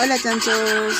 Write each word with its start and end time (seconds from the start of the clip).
Hola 0.00 0.16
chanchos. 0.16 0.94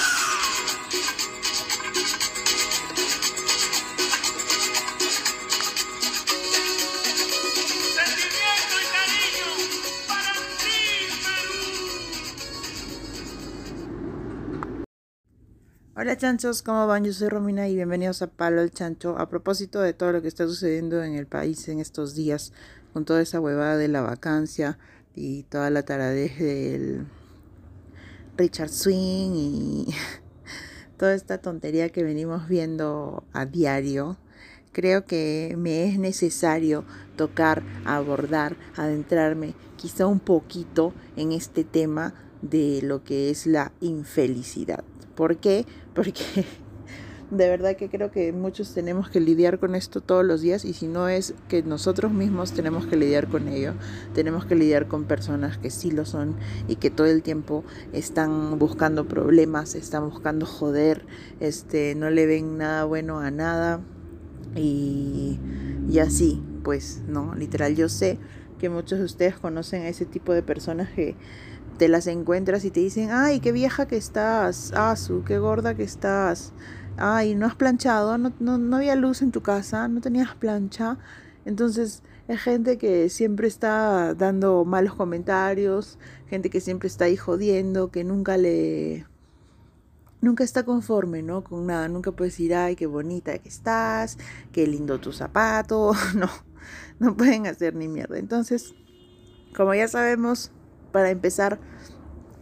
Hola 15.94 16.16
chanchos, 16.16 16.62
¿cómo 16.62 16.86
van? 16.86 17.04
Yo 17.04 17.12
soy 17.12 17.28
Romina 17.28 17.68
y 17.68 17.74
bienvenidos 17.74 18.22
a 18.22 18.26
Palo 18.26 18.62
el 18.62 18.70
Chancho. 18.72 19.18
A 19.18 19.28
propósito 19.28 19.80
de 19.80 19.92
todo 19.92 20.12
lo 20.12 20.22
que 20.22 20.28
está 20.28 20.44
sucediendo 20.46 21.02
en 21.02 21.14
el 21.14 21.26
país 21.26 21.68
en 21.68 21.80
estos 21.80 22.14
días, 22.14 22.52
con 22.92 23.04
toda 23.04 23.20
esa 23.20 23.40
huevada 23.40 23.76
de 23.76 23.88
la 23.88 24.00
vacancia 24.00 24.78
y 25.18 25.42
toda 25.44 25.70
la 25.70 25.82
taradez 25.82 26.38
del 26.38 27.06
Richard 28.36 28.70
Swing 28.70 29.32
y 29.34 29.86
toda 30.96 31.14
esta 31.14 31.38
tontería 31.38 31.88
que 31.88 32.04
venimos 32.04 32.48
viendo 32.48 33.24
a 33.32 33.44
diario, 33.44 34.16
creo 34.72 35.04
que 35.04 35.54
me 35.58 35.88
es 35.88 35.98
necesario 35.98 36.84
tocar, 37.16 37.64
abordar, 37.84 38.56
adentrarme 38.76 39.54
quizá 39.76 40.06
un 40.06 40.20
poquito 40.20 40.94
en 41.16 41.32
este 41.32 41.64
tema 41.64 42.14
de 42.42 42.80
lo 42.82 43.02
que 43.02 43.30
es 43.30 43.46
la 43.46 43.72
infelicidad. 43.80 44.84
¿Por 45.16 45.38
qué? 45.38 45.66
Porque 45.94 46.44
de 47.30 47.48
verdad 47.48 47.76
que 47.76 47.90
creo 47.90 48.10
que 48.10 48.32
muchos 48.32 48.72
tenemos 48.72 49.10
que 49.10 49.20
lidiar 49.20 49.58
con 49.58 49.74
esto 49.74 50.00
todos 50.00 50.24
los 50.24 50.40
días 50.40 50.64
y 50.64 50.72
si 50.72 50.86
no 50.86 51.08
es 51.08 51.34
que 51.48 51.62
nosotros 51.62 52.10
mismos 52.10 52.52
tenemos 52.52 52.86
que 52.86 52.96
lidiar 52.96 53.28
con 53.28 53.48
ello, 53.48 53.74
tenemos 54.14 54.46
que 54.46 54.54
lidiar 54.54 54.88
con 54.88 55.04
personas 55.04 55.58
que 55.58 55.70
sí 55.70 55.90
lo 55.90 56.06
son 56.06 56.36
y 56.68 56.76
que 56.76 56.90
todo 56.90 57.06
el 57.06 57.22
tiempo 57.22 57.64
están 57.92 58.58
buscando 58.58 59.06
problemas, 59.06 59.74
están 59.74 60.08
buscando 60.08 60.46
joder, 60.46 61.04
este, 61.40 61.94
no 61.94 62.08
le 62.08 62.26
ven 62.26 62.56
nada 62.56 62.84
bueno 62.84 63.18
a 63.18 63.30
nada 63.30 63.80
y, 64.56 65.38
y 65.88 65.98
así, 65.98 66.42
pues, 66.62 67.02
no, 67.06 67.34
literal, 67.34 67.76
yo 67.76 67.88
sé 67.90 68.18
que 68.58 68.70
muchos 68.70 68.98
de 68.98 69.04
ustedes 69.04 69.38
conocen 69.38 69.82
a 69.82 69.88
ese 69.88 70.06
tipo 70.06 70.32
de 70.32 70.42
personas 70.42 70.88
que 70.90 71.14
te 71.78 71.88
las 71.88 72.06
encuentras 72.08 72.64
y 72.64 72.70
te 72.70 72.80
dicen, 72.80 73.10
ay, 73.12 73.38
qué 73.40 73.52
vieja 73.52 73.86
que 73.86 73.96
estás, 73.96 74.72
Asu, 74.72 75.22
qué 75.24 75.38
gorda 75.38 75.74
que 75.74 75.84
estás, 75.84 76.52
ay, 76.98 77.34
no 77.34 77.46
has 77.46 77.54
planchado, 77.54 78.18
no, 78.18 78.32
no, 78.40 78.58
no 78.58 78.76
había 78.76 78.96
luz 78.96 79.22
en 79.22 79.32
tu 79.32 79.42
casa, 79.42 79.88
no 79.88 80.00
tenías 80.00 80.34
plancha. 80.34 80.98
Entonces, 81.44 82.02
es 82.28 82.40
gente 82.40 82.78
que 82.78 83.08
siempre 83.08 83.48
está 83.48 84.14
dando 84.14 84.64
malos 84.64 84.94
comentarios, 84.94 85.98
gente 86.28 86.50
que 86.50 86.60
siempre 86.60 86.88
está 86.88 87.06
ahí 87.06 87.16
jodiendo, 87.16 87.90
que 87.90 88.04
nunca 88.04 88.36
le... 88.36 89.06
Nunca 90.20 90.42
está 90.42 90.64
conforme, 90.64 91.22
¿no? 91.22 91.44
Con 91.44 91.66
nada, 91.66 91.88
nunca 91.88 92.10
puede 92.10 92.30
decir, 92.30 92.52
ay, 92.54 92.74
qué 92.74 92.86
bonita 92.86 93.38
que 93.38 93.48
estás, 93.48 94.18
qué 94.50 94.66
lindo 94.66 94.98
tu 94.98 95.12
zapato, 95.12 95.92
no, 96.16 96.28
no 96.98 97.16
pueden 97.16 97.46
hacer 97.46 97.74
ni 97.76 97.86
mierda. 97.86 98.18
Entonces, 98.18 98.74
como 99.56 99.74
ya 99.74 99.86
sabemos, 99.86 100.50
para 100.92 101.10
empezar 101.10 101.60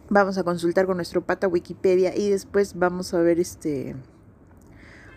vamos 0.09 0.37
a 0.37 0.43
consultar 0.43 0.85
con 0.85 0.97
nuestro 0.97 1.25
pata 1.25 1.47
Wikipedia 1.47 2.15
y 2.15 2.29
después 2.29 2.77
vamos 2.77 3.13
a 3.13 3.19
ver 3.19 3.39
este 3.39 3.95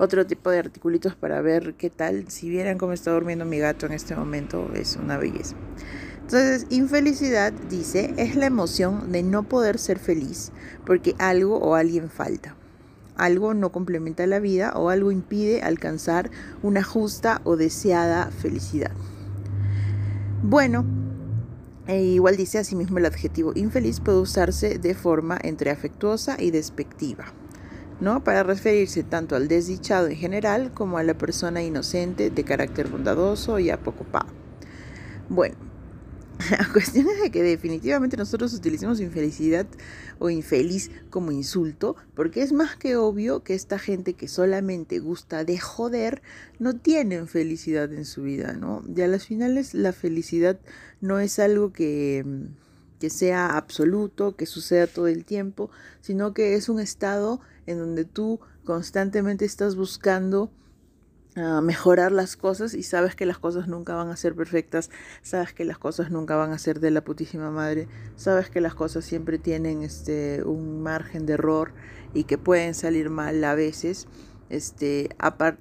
otro 0.00 0.26
tipo 0.26 0.50
de 0.50 0.58
articulitos 0.58 1.14
para 1.14 1.40
ver 1.42 1.74
qué 1.74 1.90
tal. 1.90 2.28
Si 2.28 2.48
vieran 2.48 2.78
cómo 2.78 2.92
está 2.92 3.12
durmiendo 3.12 3.44
mi 3.44 3.58
gato 3.58 3.86
en 3.86 3.92
este 3.92 4.16
momento, 4.16 4.70
es 4.74 4.96
una 4.96 5.18
belleza. 5.18 5.54
Entonces, 6.22 6.66
infelicidad, 6.70 7.52
dice, 7.68 8.14
es 8.16 8.34
la 8.34 8.46
emoción 8.46 9.12
de 9.12 9.22
no 9.22 9.42
poder 9.42 9.78
ser 9.78 9.98
feliz 9.98 10.52
porque 10.86 11.14
algo 11.18 11.58
o 11.58 11.74
alguien 11.74 12.08
falta. 12.08 12.56
Algo 13.16 13.52
no 13.52 13.72
complementa 13.72 14.26
la 14.26 14.38
vida 14.38 14.72
o 14.74 14.88
algo 14.88 15.12
impide 15.12 15.60
alcanzar 15.60 16.30
una 16.62 16.82
justa 16.82 17.42
o 17.44 17.56
deseada 17.56 18.30
felicidad. 18.30 18.92
Bueno, 20.42 20.86
e 21.86 22.02
igual 22.02 22.36
dice 22.36 22.58
asimismo 22.58 22.96
el 22.98 23.06
adjetivo 23.06 23.52
infeliz 23.54 24.00
puede 24.00 24.18
usarse 24.18 24.78
de 24.78 24.94
forma 24.94 25.38
entre 25.42 25.70
afectuosa 25.70 26.36
y 26.38 26.50
despectiva, 26.50 27.34
¿no? 28.00 28.24
Para 28.24 28.42
referirse 28.42 29.02
tanto 29.02 29.36
al 29.36 29.48
desdichado 29.48 30.08
en 30.08 30.16
general 30.16 30.72
como 30.72 30.98
a 30.98 31.02
la 31.02 31.14
persona 31.14 31.62
inocente 31.62 32.30
de 32.30 32.44
carácter 32.44 32.88
bondadoso 32.88 33.58
y 33.58 33.70
apocopado. 33.70 34.28
Bueno, 35.28 35.56
la 36.50 36.68
cuestión 36.72 37.06
es 37.08 37.20
de 37.20 37.30
que 37.30 37.42
definitivamente 37.42 38.16
nosotros 38.16 38.54
utilicemos 38.54 39.00
infelicidad 39.00 39.66
o 40.18 40.30
infeliz 40.30 40.90
como 41.10 41.32
insulto, 41.32 41.96
porque 42.14 42.42
es 42.42 42.52
más 42.52 42.76
que 42.76 42.96
obvio 42.96 43.42
que 43.42 43.54
esta 43.54 43.78
gente 43.78 44.14
que 44.14 44.28
solamente 44.28 44.98
gusta 44.98 45.44
de 45.44 45.58
joder 45.58 46.22
no 46.58 46.76
tienen 46.76 47.28
felicidad 47.28 47.92
en 47.92 48.04
su 48.04 48.22
vida, 48.22 48.54
¿no? 48.54 48.82
Y 48.94 49.00
a 49.02 49.08
las 49.08 49.26
finales 49.26 49.74
la 49.74 49.92
felicidad 49.92 50.58
no 51.00 51.20
es 51.20 51.38
algo 51.38 51.72
que, 51.72 52.24
que 52.98 53.10
sea 53.10 53.56
absoluto, 53.56 54.36
que 54.36 54.46
suceda 54.46 54.86
todo 54.86 55.08
el 55.08 55.24
tiempo, 55.24 55.70
sino 56.00 56.32
que 56.32 56.54
es 56.54 56.68
un 56.68 56.80
estado 56.80 57.40
en 57.70 57.78
donde 57.78 58.04
tú 58.04 58.40
constantemente 58.64 59.44
estás 59.44 59.76
buscando 59.76 60.50
mejorar 61.62 62.12
las 62.12 62.36
cosas 62.36 62.74
y 62.74 62.82
sabes 62.82 63.14
que 63.14 63.24
las 63.24 63.38
cosas 63.38 63.68
nunca 63.68 63.94
van 63.94 64.10
a 64.10 64.16
ser 64.16 64.34
perfectas, 64.34 64.90
sabes 65.22 65.54
que 65.54 65.64
las 65.64 65.78
cosas 65.78 66.10
nunca 66.10 66.36
van 66.36 66.52
a 66.52 66.58
ser 66.58 66.80
de 66.80 66.90
la 66.90 67.02
putísima 67.02 67.50
madre, 67.50 67.88
sabes 68.16 68.50
que 68.50 68.60
las 68.60 68.74
cosas 68.74 69.04
siempre 69.04 69.38
tienen 69.38 69.82
este 69.82 70.42
un 70.44 70.82
margen 70.82 71.26
de 71.26 71.34
error 71.34 71.72
y 72.12 72.24
que 72.24 72.36
pueden 72.36 72.74
salir 72.74 73.10
mal 73.10 73.42
a 73.44 73.54
veces. 73.54 74.08
Este, 74.48 75.10
apart, 75.18 75.60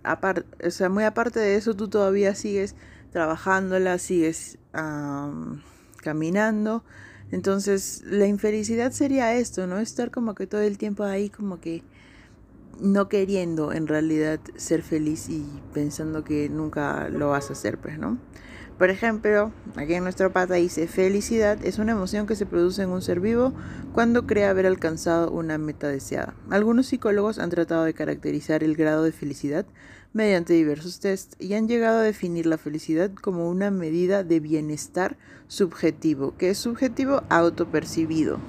o 0.66 0.72
sea, 0.72 0.90
muy 0.90 1.03
aparte 1.03 1.40
de 1.40 1.56
eso, 1.56 1.76
tú 1.76 1.88
todavía 1.88 2.34
sigues 2.34 2.76
trabajándola, 3.12 4.00
sigues 4.00 4.58
caminando. 6.02 6.84
Entonces, 7.31 8.02
la 8.06 8.26
infelicidad 8.26 8.91
sería 8.91 9.36
esto, 9.36 9.68
¿no? 9.68 9.78
Estar 9.78 10.09
como 10.09 10.34
que 10.34 10.47
todo 10.47 10.62
el 10.62 10.80
tiempo 10.80 11.03
ahí 11.03 11.30
como 11.30 11.62
que 11.62 11.84
no 12.79 13.09
queriendo 13.09 13.73
en 13.73 13.88
realidad 13.88 14.40
ser 14.56 14.81
feliz 14.81 15.29
y 15.29 15.45
pensando 15.73 16.23
que 16.23 16.50
nunca 16.50 17.09
lo 17.09 17.29
vas 17.29 17.50
a 17.50 17.53
hacer, 17.53 17.78
pues, 17.78 17.97
¿no? 17.97 18.17
Por 18.79 18.90
ejemplo, 18.90 19.51
aquí 19.75 19.95
en 19.95 20.03
nuestra 20.03 20.29
pata 20.29 20.53
dice, 20.53 20.88
felicidad 20.88 21.59
es 21.66 21.79
una 21.79 21.91
emoción 21.91 22.25
que 22.25 22.38
se 22.38 22.45
produce 22.45 22.81
en 22.81 22.91
un 22.91 23.01
ser 23.01 23.19
vivo 23.19 23.51
cuando 23.91 24.25
cree 24.25 24.45
haber 24.45 24.66
alcanzado 24.66 25.31
una 25.31 25.57
meta 25.57 25.90
deseada. 25.90 26.34
Algunos 26.50 26.88
psicólogos 26.88 27.40
han 27.40 27.50
tratado 27.50 27.84
de 27.84 27.94
caracterizar 27.94 28.63
el 28.63 28.78
grado 28.78 29.03
de 29.03 29.11
felicidad 29.11 29.66
mediante 30.13 30.53
diversos 30.53 31.01
tests 31.01 31.35
y 31.40 31.56
han 31.56 31.67
llegado 31.67 32.00
a 32.00 32.03
definir 32.03 32.46
la 32.46 32.57
felicidad 32.57 33.11
como 33.13 33.50
una 33.50 33.69
medida 33.69 34.23
de 34.23 34.40
bienestar 34.40 35.17
subjetivo, 35.50 36.35
que 36.38 36.51
es 36.51 36.57
subjetivo 36.57 37.23
autopercibido, 37.28 38.40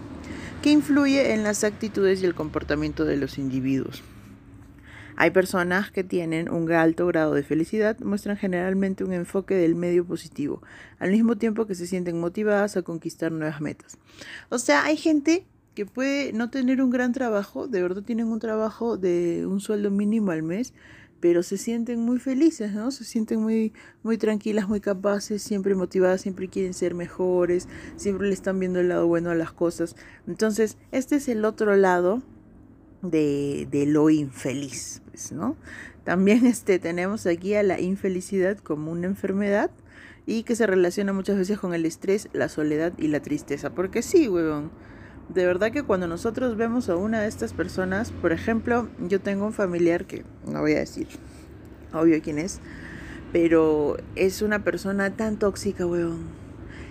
que 0.62 0.70
influye 0.70 1.34
en 1.34 1.42
las 1.42 1.64
actitudes 1.64 2.22
y 2.22 2.26
el 2.26 2.36
comportamiento 2.36 3.04
de 3.04 3.16
los 3.16 3.36
individuos. 3.36 4.04
Hay 5.20 5.32
personas 5.32 5.90
que 5.90 6.02
tienen 6.02 6.50
un 6.50 6.72
alto 6.72 7.06
grado 7.06 7.34
de 7.34 7.42
felicidad, 7.42 7.98
muestran 8.00 8.38
generalmente 8.38 9.04
un 9.04 9.12
enfoque 9.12 9.54
del 9.54 9.74
medio 9.74 10.02
positivo, 10.06 10.62
al 10.98 11.10
mismo 11.10 11.36
tiempo 11.36 11.66
que 11.66 11.74
se 11.74 11.86
sienten 11.86 12.18
motivadas 12.18 12.78
a 12.78 12.82
conquistar 12.82 13.30
nuevas 13.30 13.60
metas. 13.60 13.98
O 14.48 14.58
sea, 14.58 14.82
hay 14.82 14.96
gente 14.96 15.44
que 15.74 15.84
puede 15.84 16.32
no 16.32 16.48
tener 16.48 16.80
un 16.80 16.88
gran 16.88 17.12
trabajo, 17.12 17.68
de 17.68 17.82
verdad 17.82 18.02
tienen 18.02 18.28
un 18.28 18.38
trabajo 18.38 18.96
de 18.96 19.44
un 19.46 19.60
sueldo 19.60 19.90
mínimo 19.90 20.30
al 20.30 20.42
mes, 20.42 20.72
pero 21.20 21.42
se 21.42 21.58
sienten 21.58 22.00
muy 22.00 22.18
felices, 22.18 22.72
¿no? 22.72 22.90
Se 22.90 23.04
sienten 23.04 23.42
muy, 23.42 23.74
muy 24.02 24.16
tranquilas, 24.16 24.70
muy 24.70 24.80
capaces, 24.80 25.42
siempre 25.42 25.74
motivadas, 25.74 26.22
siempre 26.22 26.48
quieren 26.48 26.72
ser 26.72 26.94
mejores, 26.94 27.68
siempre 27.96 28.26
le 28.26 28.32
están 28.32 28.58
viendo 28.58 28.80
el 28.80 28.88
lado 28.88 29.06
bueno 29.06 29.28
a 29.28 29.34
las 29.34 29.52
cosas. 29.52 29.96
Entonces, 30.26 30.78
este 30.92 31.16
es 31.16 31.28
el 31.28 31.44
otro 31.44 31.76
lado 31.76 32.22
de, 33.02 33.66
de 33.70 33.86
lo 33.86 34.10
infeliz, 34.10 35.02
pues, 35.10 35.32
¿no? 35.32 35.56
También 36.04 36.46
este, 36.46 36.78
tenemos 36.78 37.26
aquí 37.26 37.54
a 37.54 37.62
la 37.62 37.80
infelicidad 37.80 38.58
como 38.58 38.90
una 38.90 39.06
enfermedad 39.06 39.70
y 40.26 40.44
que 40.44 40.56
se 40.56 40.66
relaciona 40.66 41.12
muchas 41.12 41.36
veces 41.36 41.58
con 41.58 41.74
el 41.74 41.84
estrés, 41.86 42.28
la 42.32 42.48
soledad 42.48 42.92
y 42.98 43.08
la 43.08 43.20
tristeza. 43.20 43.70
Porque 43.70 44.02
sí, 44.02 44.28
huevón, 44.28 44.70
de 45.28 45.46
verdad 45.46 45.72
que 45.72 45.82
cuando 45.82 46.06
nosotros 46.08 46.56
vemos 46.56 46.88
a 46.88 46.96
una 46.96 47.20
de 47.20 47.28
estas 47.28 47.52
personas, 47.52 48.12
por 48.12 48.32
ejemplo, 48.32 48.88
yo 49.08 49.20
tengo 49.20 49.46
un 49.46 49.52
familiar 49.52 50.06
que 50.06 50.24
no 50.46 50.60
voy 50.60 50.72
a 50.72 50.80
decir, 50.80 51.08
obvio 51.92 52.20
quién 52.22 52.38
es, 52.38 52.60
pero 53.32 53.96
es 54.16 54.42
una 54.42 54.64
persona 54.64 55.16
tan 55.16 55.38
tóxica, 55.38 55.86
huevón. 55.86 56.24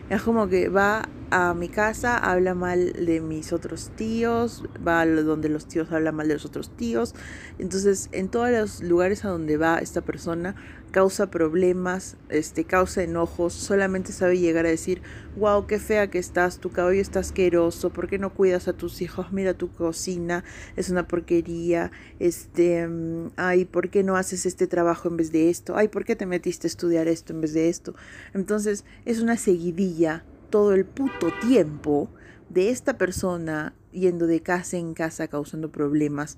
Es 0.10 0.22
como 0.22 0.48
que 0.48 0.70
va 0.70 1.08
a 1.32 1.54
mi 1.54 1.70
casa, 1.70 2.18
habla 2.18 2.54
mal 2.54 2.94
de 2.94 3.22
mis 3.22 3.54
otros 3.54 3.92
tíos, 3.96 4.64
va 4.86 5.02
a 5.02 5.06
donde 5.06 5.50
los 5.50 5.68
tíos 5.68 5.92
hablan 5.92 6.16
mal 6.16 6.28
de 6.28 6.36
los 6.36 6.46
otros 6.46 6.76
tíos. 6.76 7.16
Entonces, 7.58 8.10
en 8.12 8.30
todos 8.30 8.50
los 8.50 8.82
lugares 8.82 9.26
a 9.26 9.30
donde 9.30 9.58
va 9.58 9.80
esta 9.80 10.02
persona, 10.02 10.56
causa 10.92 11.30
problemas, 11.30 12.18
este, 12.30 12.64
causa 12.64 13.04
enojos, 13.04 13.54
solamente 13.54 14.12
sabe 14.12 14.40
llegar 14.40 14.66
a 14.66 14.70
decir, 14.70 15.02
wow, 15.38 15.68
qué 15.68 15.80
fea 15.80 16.10
que 16.10 16.18
estás, 16.18 16.60
tu 16.60 16.72
cabello 16.72 17.02
está 17.02 17.20
asqueroso, 17.20 17.92
¿por 17.92 18.08
qué 18.08 18.18
no 18.18 18.34
cuidas 18.34 18.68
a 18.68 18.74
tus 18.74 19.02
hijos? 19.02 19.32
Mira 19.32 19.54
tu 19.54 19.72
cocina, 19.72 20.44
es 20.76 20.90
una 20.90 21.08
porquería, 21.08 21.92
este, 22.20 22.90
ay, 23.36 23.66
¿por 23.66 23.90
qué 23.90 24.04
no 24.04 24.16
haces 24.16 24.46
este 24.46 24.68
trabajo 24.68 25.08
en 25.08 25.18
vez 25.18 25.32
de 25.32 25.50
esto? 25.50 25.76
Ay, 25.76 25.88
¿por 25.88 26.06
qué 26.06 26.16
te 26.16 26.26
metiste 26.26 26.68
a 26.68 26.70
estudiar 26.70 27.08
esto 27.08 27.34
en 27.34 27.42
vez 27.42 27.54
de 27.54 27.70
esto? 27.70 27.94
Entonces, 28.34 28.84
es 29.06 29.22
una 29.22 29.38
seguidilla 29.38 30.24
todo 30.50 30.74
el 30.74 30.86
puto 30.86 31.32
tiempo 31.42 32.10
de 32.50 32.70
esta 32.70 32.98
persona 32.98 33.74
yendo 33.92 34.28
de 34.28 34.42
casa 34.42 34.78
en 34.78 34.94
casa 34.94 35.28
causando 35.28 35.72
problemas 35.72 36.38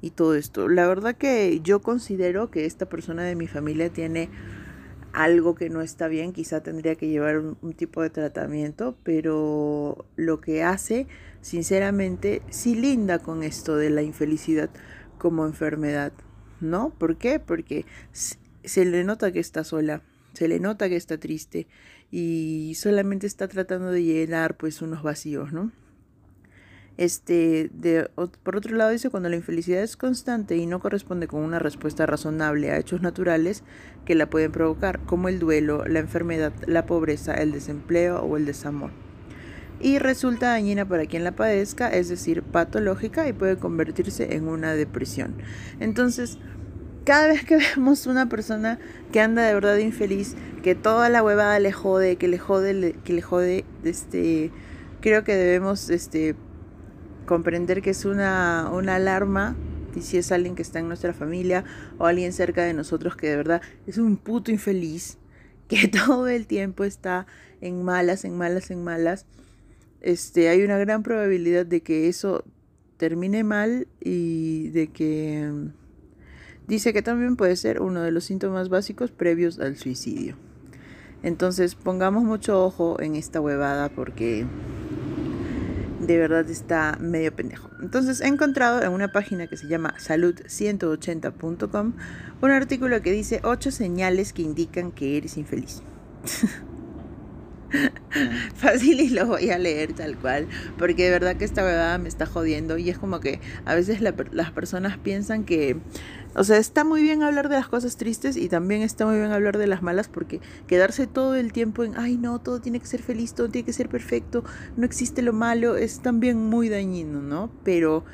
y 0.00 0.10
todo 0.10 0.34
esto. 0.34 0.68
La 0.68 0.86
verdad 0.86 1.16
que 1.16 1.60
yo 1.62 1.80
considero 1.80 2.50
que 2.50 2.66
esta 2.66 2.86
persona 2.86 3.22
de 3.22 3.36
mi 3.36 3.46
familia 3.46 3.90
tiene 3.90 4.28
algo 5.12 5.54
que 5.54 5.68
no 5.68 5.82
está 5.82 6.08
bien, 6.08 6.32
quizá 6.32 6.62
tendría 6.62 6.94
que 6.96 7.08
llevar 7.08 7.38
un, 7.38 7.72
tipo 7.74 8.02
de 8.02 8.10
tratamiento, 8.10 8.96
pero 9.02 10.06
lo 10.16 10.40
que 10.40 10.62
hace, 10.62 11.06
sinceramente, 11.42 12.42
sí 12.50 12.74
linda 12.74 13.18
con 13.18 13.42
esto 13.42 13.76
de 13.76 13.90
la 13.90 14.02
infelicidad 14.02 14.70
como 15.18 15.44
enfermedad, 15.44 16.12
¿no? 16.60 16.90
¿Por 16.90 17.16
qué? 17.16 17.38
Porque 17.38 17.84
se 18.12 18.84
le 18.84 19.04
nota 19.04 19.32
que 19.32 19.40
está 19.40 19.64
sola, 19.64 20.02
se 20.32 20.48
le 20.48 20.60
nota 20.60 20.88
que 20.88 20.96
está 20.96 21.18
triste 21.18 21.66
y 22.12 22.74
solamente 22.76 23.26
está 23.26 23.48
tratando 23.48 23.90
de 23.90 24.04
llenar 24.04 24.56
pues 24.56 24.82
unos 24.82 25.02
vacíos, 25.02 25.52
¿no? 25.52 25.72
Este, 26.98 27.70
de, 27.72 28.10
por 28.42 28.56
otro 28.56 28.76
lado 28.76 28.90
dice, 28.90 29.08
cuando 29.08 29.30
la 29.30 29.36
infelicidad 29.36 29.82
es 29.82 29.96
constante 29.96 30.56
y 30.56 30.66
no 30.66 30.78
corresponde 30.78 31.26
con 31.26 31.42
una 31.42 31.58
respuesta 31.58 32.04
razonable 32.04 32.70
a 32.70 32.78
hechos 32.78 33.00
naturales 33.00 33.64
que 34.04 34.14
la 34.14 34.28
pueden 34.28 34.52
provocar, 34.52 35.00
como 35.00 35.28
el 35.28 35.38
duelo, 35.38 35.86
la 35.86 36.00
enfermedad, 36.00 36.52
la 36.66 36.84
pobreza, 36.84 37.34
el 37.34 37.50
desempleo 37.50 38.20
o 38.20 38.36
el 38.36 38.44
desamor. 38.44 38.90
Y 39.80 39.98
resulta 39.98 40.50
dañina 40.50 40.86
para 40.86 41.06
quien 41.06 41.24
la 41.24 41.34
padezca, 41.34 41.88
es 41.88 42.10
decir, 42.10 42.42
patológica 42.42 43.26
y 43.26 43.32
puede 43.32 43.56
convertirse 43.56 44.36
en 44.36 44.46
una 44.46 44.74
depresión. 44.74 45.34
Entonces, 45.80 46.38
cada 47.04 47.28
vez 47.28 47.44
que 47.44 47.56
vemos 47.76 48.06
una 48.06 48.28
persona 48.28 48.78
que 49.12 49.20
anda 49.20 49.42
de 49.42 49.54
verdad 49.54 49.76
infeliz, 49.78 50.34
que 50.62 50.74
toda 50.74 51.08
la 51.08 51.22
huevada 51.22 51.58
le 51.58 51.72
jode, 51.72 52.16
que 52.16 52.28
le 52.28 52.38
jode, 52.38 52.96
que 53.04 53.12
le 53.12 53.22
jode, 53.22 53.64
este, 53.84 54.50
creo 55.00 55.24
que 55.24 55.34
debemos, 55.34 55.90
este, 55.90 56.36
comprender 57.26 57.82
que 57.82 57.90
es 57.90 58.04
una, 58.04 58.70
una 58.72 58.96
alarma 58.96 59.56
y 59.94 60.00
si 60.00 60.16
es 60.18 60.32
alguien 60.32 60.54
que 60.54 60.62
está 60.62 60.78
en 60.78 60.88
nuestra 60.88 61.12
familia 61.12 61.64
o 61.98 62.06
alguien 62.06 62.32
cerca 62.32 62.64
de 62.64 62.74
nosotros 62.74 63.16
que 63.16 63.28
de 63.28 63.36
verdad 63.36 63.62
es 63.86 63.98
un 63.98 64.16
puto 64.16 64.50
infeliz, 64.50 65.18
que 65.68 65.88
todo 65.88 66.28
el 66.28 66.46
tiempo 66.46 66.84
está 66.84 67.26
en 67.60 67.84
malas, 67.84 68.24
en 68.24 68.36
malas, 68.36 68.70
en 68.70 68.82
malas, 68.84 69.26
este, 70.00 70.48
hay 70.48 70.62
una 70.62 70.78
gran 70.78 71.02
probabilidad 71.02 71.64
de 71.64 71.80
que 71.80 72.08
eso 72.08 72.44
termine 72.96 73.44
mal 73.44 73.86
y 74.00 74.68
de 74.70 74.88
que 74.88 75.50
Dice 76.68 76.92
que 76.92 77.02
también 77.02 77.36
puede 77.36 77.56
ser 77.56 77.80
uno 77.80 78.02
de 78.02 78.10
los 78.10 78.24
síntomas 78.24 78.68
básicos 78.68 79.10
previos 79.10 79.58
al 79.58 79.76
suicidio. 79.76 80.36
Entonces 81.22 81.74
pongamos 81.74 82.24
mucho 82.24 82.64
ojo 82.64 83.00
en 83.00 83.14
esta 83.14 83.40
huevada 83.40 83.88
porque 83.88 84.46
de 86.00 86.18
verdad 86.18 86.48
está 86.50 86.96
medio 87.00 87.34
pendejo. 87.34 87.70
Entonces 87.80 88.20
he 88.20 88.26
encontrado 88.26 88.82
en 88.82 88.90
una 88.92 89.12
página 89.12 89.46
que 89.46 89.56
se 89.56 89.68
llama 89.68 89.94
salud180.com 89.98 91.92
un 92.40 92.50
artículo 92.50 93.02
que 93.02 93.12
dice 93.12 93.40
8 93.44 93.70
señales 93.70 94.32
que 94.32 94.42
indican 94.42 94.90
que 94.90 95.16
eres 95.16 95.36
infeliz. 95.36 95.82
Fácil 98.54 99.00
y 99.00 99.10
lo 99.10 99.26
voy 99.26 99.50
a 99.50 99.58
leer 99.58 99.92
tal 99.92 100.16
cual, 100.16 100.46
porque 100.78 101.04
de 101.04 101.10
verdad 101.10 101.36
que 101.36 101.44
esta 101.44 101.62
huevada 101.62 101.98
me 101.98 102.08
está 102.08 102.26
jodiendo 102.26 102.78
y 102.78 102.90
es 102.90 102.98
como 102.98 103.20
que 103.20 103.40
a 103.64 103.74
veces 103.74 104.00
las 104.00 104.50
personas 104.50 104.98
piensan 104.98 105.44
que 105.44 105.76
o 106.34 106.44
sea, 106.44 106.56
está 106.56 106.82
muy 106.82 107.02
bien 107.02 107.22
hablar 107.22 107.50
de 107.50 107.56
las 107.56 107.68
cosas 107.68 107.98
tristes 107.98 108.38
y 108.38 108.48
también 108.48 108.80
está 108.80 109.04
muy 109.04 109.18
bien 109.18 109.32
hablar 109.32 109.58
de 109.58 109.66
las 109.66 109.82
malas 109.82 110.08
porque 110.08 110.40
quedarse 110.66 111.06
todo 111.06 111.34
el 111.34 111.52
tiempo 111.52 111.84
en, 111.84 111.94
ay 111.98 112.16
no, 112.16 112.40
todo 112.40 112.60
tiene 112.60 112.80
que 112.80 112.86
ser 112.86 113.02
feliz, 113.02 113.34
todo 113.34 113.50
tiene 113.50 113.66
que 113.66 113.74
ser 113.74 113.90
perfecto, 113.90 114.42
no 114.76 114.86
existe 114.86 115.20
lo 115.20 115.34
malo, 115.34 115.76
es 115.76 116.00
también 116.00 116.38
muy 116.38 116.70
dañino, 116.70 117.20
¿no? 117.20 117.50
Pero 117.64 118.04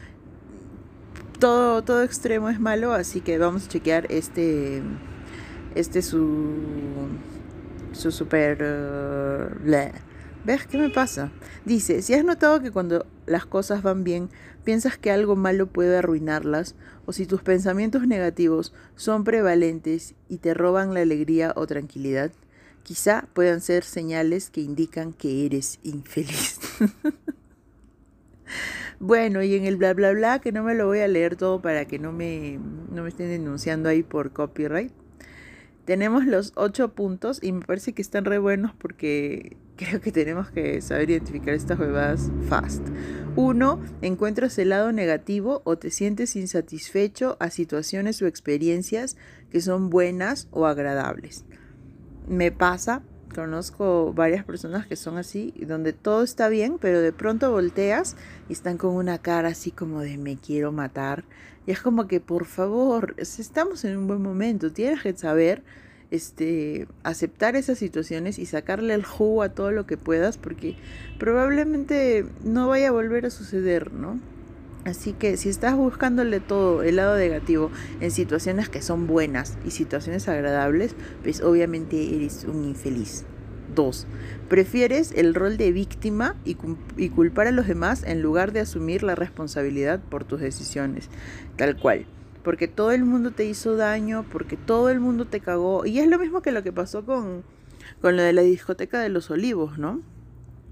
todo, 1.38 1.82
todo 1.82 2.02
extremo 2.02 2.48
es 2.48 2.58
malo, 2.58 2.92
así 2.92 3.20
que 3.20 3.38
vamos 3.38 3.66
a 3.66 3.68
chequear 3.68 4.10
este, 4.10 4.82
este 5.76 6.02
su, 6.02 6.56
su 7.92 8.10
super... 8.10 8.62
Uh, 8.62 9.68
¿Ves 10.44 10.66
qué 10.66 10.78
me 10.78 10.88
pasa? 10.88 11.30
Dice, 11.64 12.00
si 12.00 12.14
has 12.14 12.24
notado 12.24 12.62
que 12.62 12.70
cuando 12.70 13.06
las 13.26 13.44
cosas 13.44 13.82
van 13.82 14.02
bien, 14.02 14.30
piensas 14.64 14.96
que 14.96 15.10
algo 15.10 15.36
malo 15.36 15.66
puede 15.66 15.98
arruinarlas, 15.98 16.74
o 17.04 17.12
si 17.12 17.26
tus 17.26 17.42
pensamientos 17.42 18.06
negativos 18.06 18.72
son 18.96 19.24
prevalentes 19.24 20.14
y 20.28 20.38
te 20.38 20.54
roban 20.54 20.94
la 20.94 21.00
alegría 21.00 21.52
o 21.56 21.66
tranquilidad, 21.66 22.30
quizá 22.82 23.26
puedan 23.34 23.60
ser 23.60 23.84
señales 23.84 24.48
que 24.48 24.62
indican 24.62 25.12
que 25.12 25.44
eres 25.44 25.80
infeliz. 25.82 26.60
bueno, 29.00 29.42
y 29.42 29.54
en 29.54 29.66
el 29.66 29.76
bla 29.76 29.92
bla 29.92 30.12
bla, 30.12 30.38
que 30.38 30.52
no 30.52 30.62
me 30.62 30.74
lo 30.74 30.86
voy 30.86 31.00
a 31.00 31.08
leer 31.08 31.36
todo 31.36 31.60
para 31.60 31.84
que 31.84 31.98
no 31.98 32.12
me, 32.12 32.58
no 32.90 33.02
me 33.02 33.10
estén 33.10 33.28
denunciando 33.28 33.88
ahí 33.88 34.02
por 34.02 34.32
copyright. 34.32 34.92
Tenemos 35.88 36.26
los 36.26 36.52
ocho 36.54 36.90
puntos 36.90 37.38
y 37.42 37.50
me 37.50 37.64
parece 37.64 37.94
que 37.94 38.02
están 38.02 38.26
re 38.26 38.36
buenos 38.38 38.72
porque 38.76 39.56
creo 39.76 40.02
que 40.02 40.12
tenemos 40.12 40.50
que 40.50 40.82
saber 40.82 41.08
identificar 41.08 41.54
estas 41.54 41.78
huevadas 41.78 42.30
fast. 42.46 42.86
Uno, 43.36 43.80
encuentras 44.02 44.58
el 44.58 44.68
lado 44.68 44.92
negativo 44.92 45.62
o 45.64 45.78
te 45.78 45.90
sientes 45.90 46.36
insatisfecho 46.36 47.38
a 47.40 47.48
situaciones 47.48 48.20
o 48.20 48.26
experiencias 48.26 49.16
que 49.50 49.62
son 49.62 49.88
buenas 49.88 50.48
o 50.50 50.66
agradables. 50.66 51.46
Me 52.28 52.52
pasa, 52.52 53.00
conozco 53.34 54.12
varias 54.12 54.44
personas 54.44 54.86
que 54.86 54.96
son 54.96 55.16
así, 55.16 55.54
donde 55.66 55.94
todo 55.94 56.22
está 56.22 56.50
bien, 56.50 56.76
pero 56.78 57.00
de 57.00 57.14
pronto 57.14 57.50
volteas 57.50 58.14
y 58.50 58.52
están 58.52 58.76
con 58.76 58.94
una 58.94 59.16
cara 59.16 59.48
así 59.48 59.70
como 59.70 60.02
de 60.02 60.18
me 60.18 60.36
quiero 60.36 60.70
matar. 60.70 61.24
Y 61.68 61.72
es 61.72 61.82
como 61.82 62.06
que, 62.06 62.18
por 62.18 62.46
favor, 62.46 63.14
estamos 63.18 63.84
en 63.84 63.98
un 63.98 64.06
buen 64.06 64.22
momento, 64.22 64.72
tienes 64.72 65.02
que 65.02 65.14
saber 65.14 65.62
este, 66.10 66.88
aceptar 67.02 67.56
esas 67.56 67.76
situaciones 67.76 68.38
y 68.38 68.46
sacarle 68.46 68.94
el 68.94 69.04
jugo 69.04 69.42
a 69.42 69.50
todo 69.50 69.70
lo 69.70 69.84
que 69.84 69.98
puedas, 69.98 70.38
porque 70.38 70.76
probablemente 71.18 72.24
no 72.42 72.68
vaya 72.68 72.88
a 72.88 72.92
volver 72.92 73.26
a 73.26 73.30
suceder, 73.30 73.92
¿no? 73.92 74.18
Así 74.86 75.12
que 75.12 75.36
si 75.36 75.50
estás 75.50 75.76
buscándole 75.76 76.40
todo 76.40 76.82
el 76.82 76.96
lado 76.96 77.18
negativo 77.18 77.70
en 78.00 78.12
situaciones 78.12 78.70
que 78.70 78.80
son 78.80 79.06
buenas 79.06 79.58
y 79.66 79.70
situaciones 79.70 80.26
agradables, 80.26 80.94
pues 81.22 81.42
obviamente 81.42 82.16
eres 82.16 82.44
un 82.44 82.64
infeliz. 82.64 83.26
2. 83.78 84.08
Prefieres 84.48 85.12
el 85.14 85.34
rol 85.34 85.56
de 85.56 85.70
víctima 85.70 86.34
y, 86.44 86.56
y 86.96 87.10
culpar 87.10 87.46
a 87.46 87.52
los 87.52 87.68
demás 87.68 88.02
en 88.02 88.22
lugar 88.22 88.50
de 88.52 88.58
asumir 88.58 89.04
la 89.04 89.14
responsabilidad 89.14 90.00
por 90.00 90.24
tus 90.24 90.40
decisiones. 90.40 91.08
Tal 91.56 91.76
cual 91.76 92.06
porque 92.42 92.66
todo 92.66 92.92
el 92.92 93.04
mundo 93.04 93.30
te 93.30 93.44
hizo 93.44 93.76
daño, 93.76 94.24
porque 94.32 94.56
todo 94.56 94.88
el 94.88 95.00
mundo 95.00 95.26
te 95.26 95.40
cagó. 95.40 95.84
Y 95.84 95.98
es 95.98 96.08
lo 96.08 96.18
mismo 96.18 96.40
que 96.40 96.50
lo 96.50 96.62
que 96.62 96.72
pasó 96.72 97.04
con, 97.04 97.42
con 98.00 98.16
lo 98.16 98.22
de 98.22 98.32
la 98.32 98.40
discoteca 98.40 99.00
de 99.00 99.10
los 99.10 99.30
olivos, 99.30 99.78
¿no? 99.78 100.00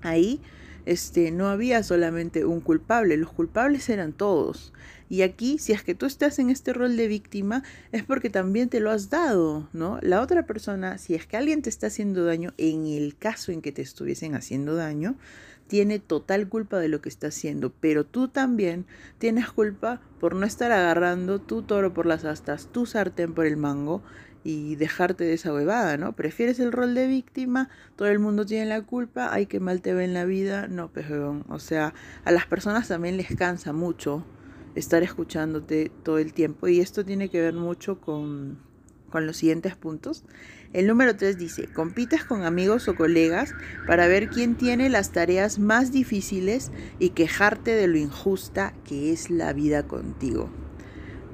Ahí 0.00 0.40
este, 0.86 1.32
no 1.32 1.48
había 1.48 1.82
solamente 1.82 2.46
un 2.46 2.60
culpable, 2.60 3.18
los 3.18 3.30
culpables 3.30 3.90
eran 3.90 4.14
todos. 4.14 4.72
Y 5.08 5.22
aquí, 5.22 5.58
si 5.58 5.72
es 5.72 5.82
que 5.82 5.94
tú 5.94 6.06
estás 6.06 6.38
en 6.38 6.50
este 6.50 6.72
rol 6.72 6.96
de 6.96 7.06
víctima, 7.06 7.62
es 7.92 8.02
porque 8.02 8.30
también 8.30 8.68
te 8.68 8.80
lo 8.80 8.90
has 8.90 9.08
dado, 9.08 9.68
¿no? 9.72 9.98
La 10.02 10.20
otra 10.20 10.46
persona, 10.46 10.98
si 10.98 11.14
es 11.14 11.26
que 11.26 11.36
alguien 11.36 11.62
te 11.62 11.70
está 11.70 11.86
haciendo 11.86 12.24
daño, 12.24 12.52
en 12.58 12.86
el 12.86 13.16
caso 13.16 13.52
en 13.52 13.62
que 13.62 13.72
te 13.72 13.82
estuviesen 13.82 14.34
haciendo 14.34 14.74
daño, 14.74 15.16
tiene 15.68 15.98
total 15.98 16.48
culpa 16.48 16.78
de 16.78 16.88
lo 16.88 17.00
que 17.00 17.08
está 17.08 17.28
haciendo, 17.28 17.72
pero 17.80 18.04
tú 18.04 18.28
también 18.28 18.86
tienes 19.18 19.48
culpa 19.50 20.00
por 20.20 20.34
no 20.34 20.46
estar 20.46 20.72
agarrando 20.72 21.40
tu 21.40 21.62
toro 21.62 21.92
por 21.92 22.06
las 22.06 22.24
astas, 22.24 22.68
tu 22.72 22.86
sartén 22.86 23.34
por 23.34 23.46
el 23.46 23.56
mango 23.56 24.02
y 24.44 24.76
dejarte 24.76 25.24
de 25.24 25.34
esa 25.34 25.52
huevada, 25.52 25.96
¿no? 25.96 26.14
¿Prefieres 26.14 26.60
el 26.60 26.70
rol 26.70 26.94
de 26.94 27.08
víctima? 27.08 27.68
Todo 27.96 28.08
el 28.08 28.20
mundo 28.20 28.46
tiene 28.46 28.66
la 28.66 28.80
culpa, 28.82 29.32
ay, 29.32 29.46
que 29.46 29.58
mal 29.58 29.82
te 29.82 29.92
ve 29.92 30.04
en 30.04 30.14
la 30.14 30.24
vida, 30.24 30.68
no, 30.68 30.88
pejón. 30.88 31.44
O 31.48 31.58
sea, 31.58 31.94
a 32.24 32.30
las 32.30 32.46
personas 32.46 32.86
también 32.86 33.16
les 33.16 33.34
cansa 33.34 33.72
mucho 33.72 34.24
estar 34.76 35.02
escuchándote 35.02 35.90
todo 36.04 36.18
el 36.18 36.32
tiempo 36.32 36.68
y 36.68 36.80
esto 36.80 37.04
tiene 37.04 37.28
que 37.28 37.40
ver 37.40 37.54
mucho 37.54 38.00
con, 38.00 38.58
con 39.10 39.26
los 39.26 39.38
siguientes 39.38 39.74
puntos. 39.74 40.24
El 40.72 40.86
número 40.86 41.16
3 41.16 41.38
dice, 41.38 41.68
compites 41.72 42.24
con 42.24 42.44
amigos 42.44 42.86
o 42.86 42.94
colegas 42.94 43.54
para 43.86 44.06
ver 44.06 44.28
quién 44.28 44.56
tiene 44.56 44.90
las 44.90 45.10
tareas 45.10 45.58
más 45.58 45.90
difíciles 45.90 46.70
y 46.98 47.10
quejarte 47.10 47.70
de 47.70 47.86
lo 47.88 47.96
injusta 47.96 48.74
que 48.84 49.12
es 49.12 49.30
la 49.30 49.52
vida 49.52 49.84
contigo. 49.84 50.50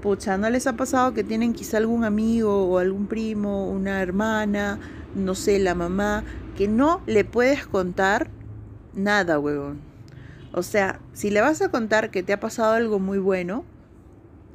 Pucha, 0.01 0.37
¿no 0.37 0.49
les 0.51 0.67
ha 0.67 0.77
pasado 0.77 1.13
que 1.13 1.25
tienen 1.25 1.53
quizá 1.53 1.79
algún 1.79 2.05
amigo 2.05 2.69
o 2.69 2.79
algún 2.79 3.07
primo, 3.07 3.69
una 3.71 4.03
hermana, 4.03 4.79
no 5.15 5.35
sé, 5.35 5.59
la 5.59 5.75
mamá, 5.75 6.25
que 6.57 6.69
no 6.69 7.03
le 7.07 7.25
puedes 7.25 7.67
contar 7.67 8.29
nada, 8.95 9.39
huevón? 9.39 9.92
O 10.53 10.63
sea, 10.63 11.01
si 11.13 11.31
le 11.31 11.41
vas 11.41 11.63
a 11.63 11.71
contar 11.71 12.11
que 12.11 12.23
te 12.23 12.33
ha 12.33 12.41
pasado 12.41 12.73
algo 12.73 12.99
muy 12.99 13.19
bueno, 13.19 13.65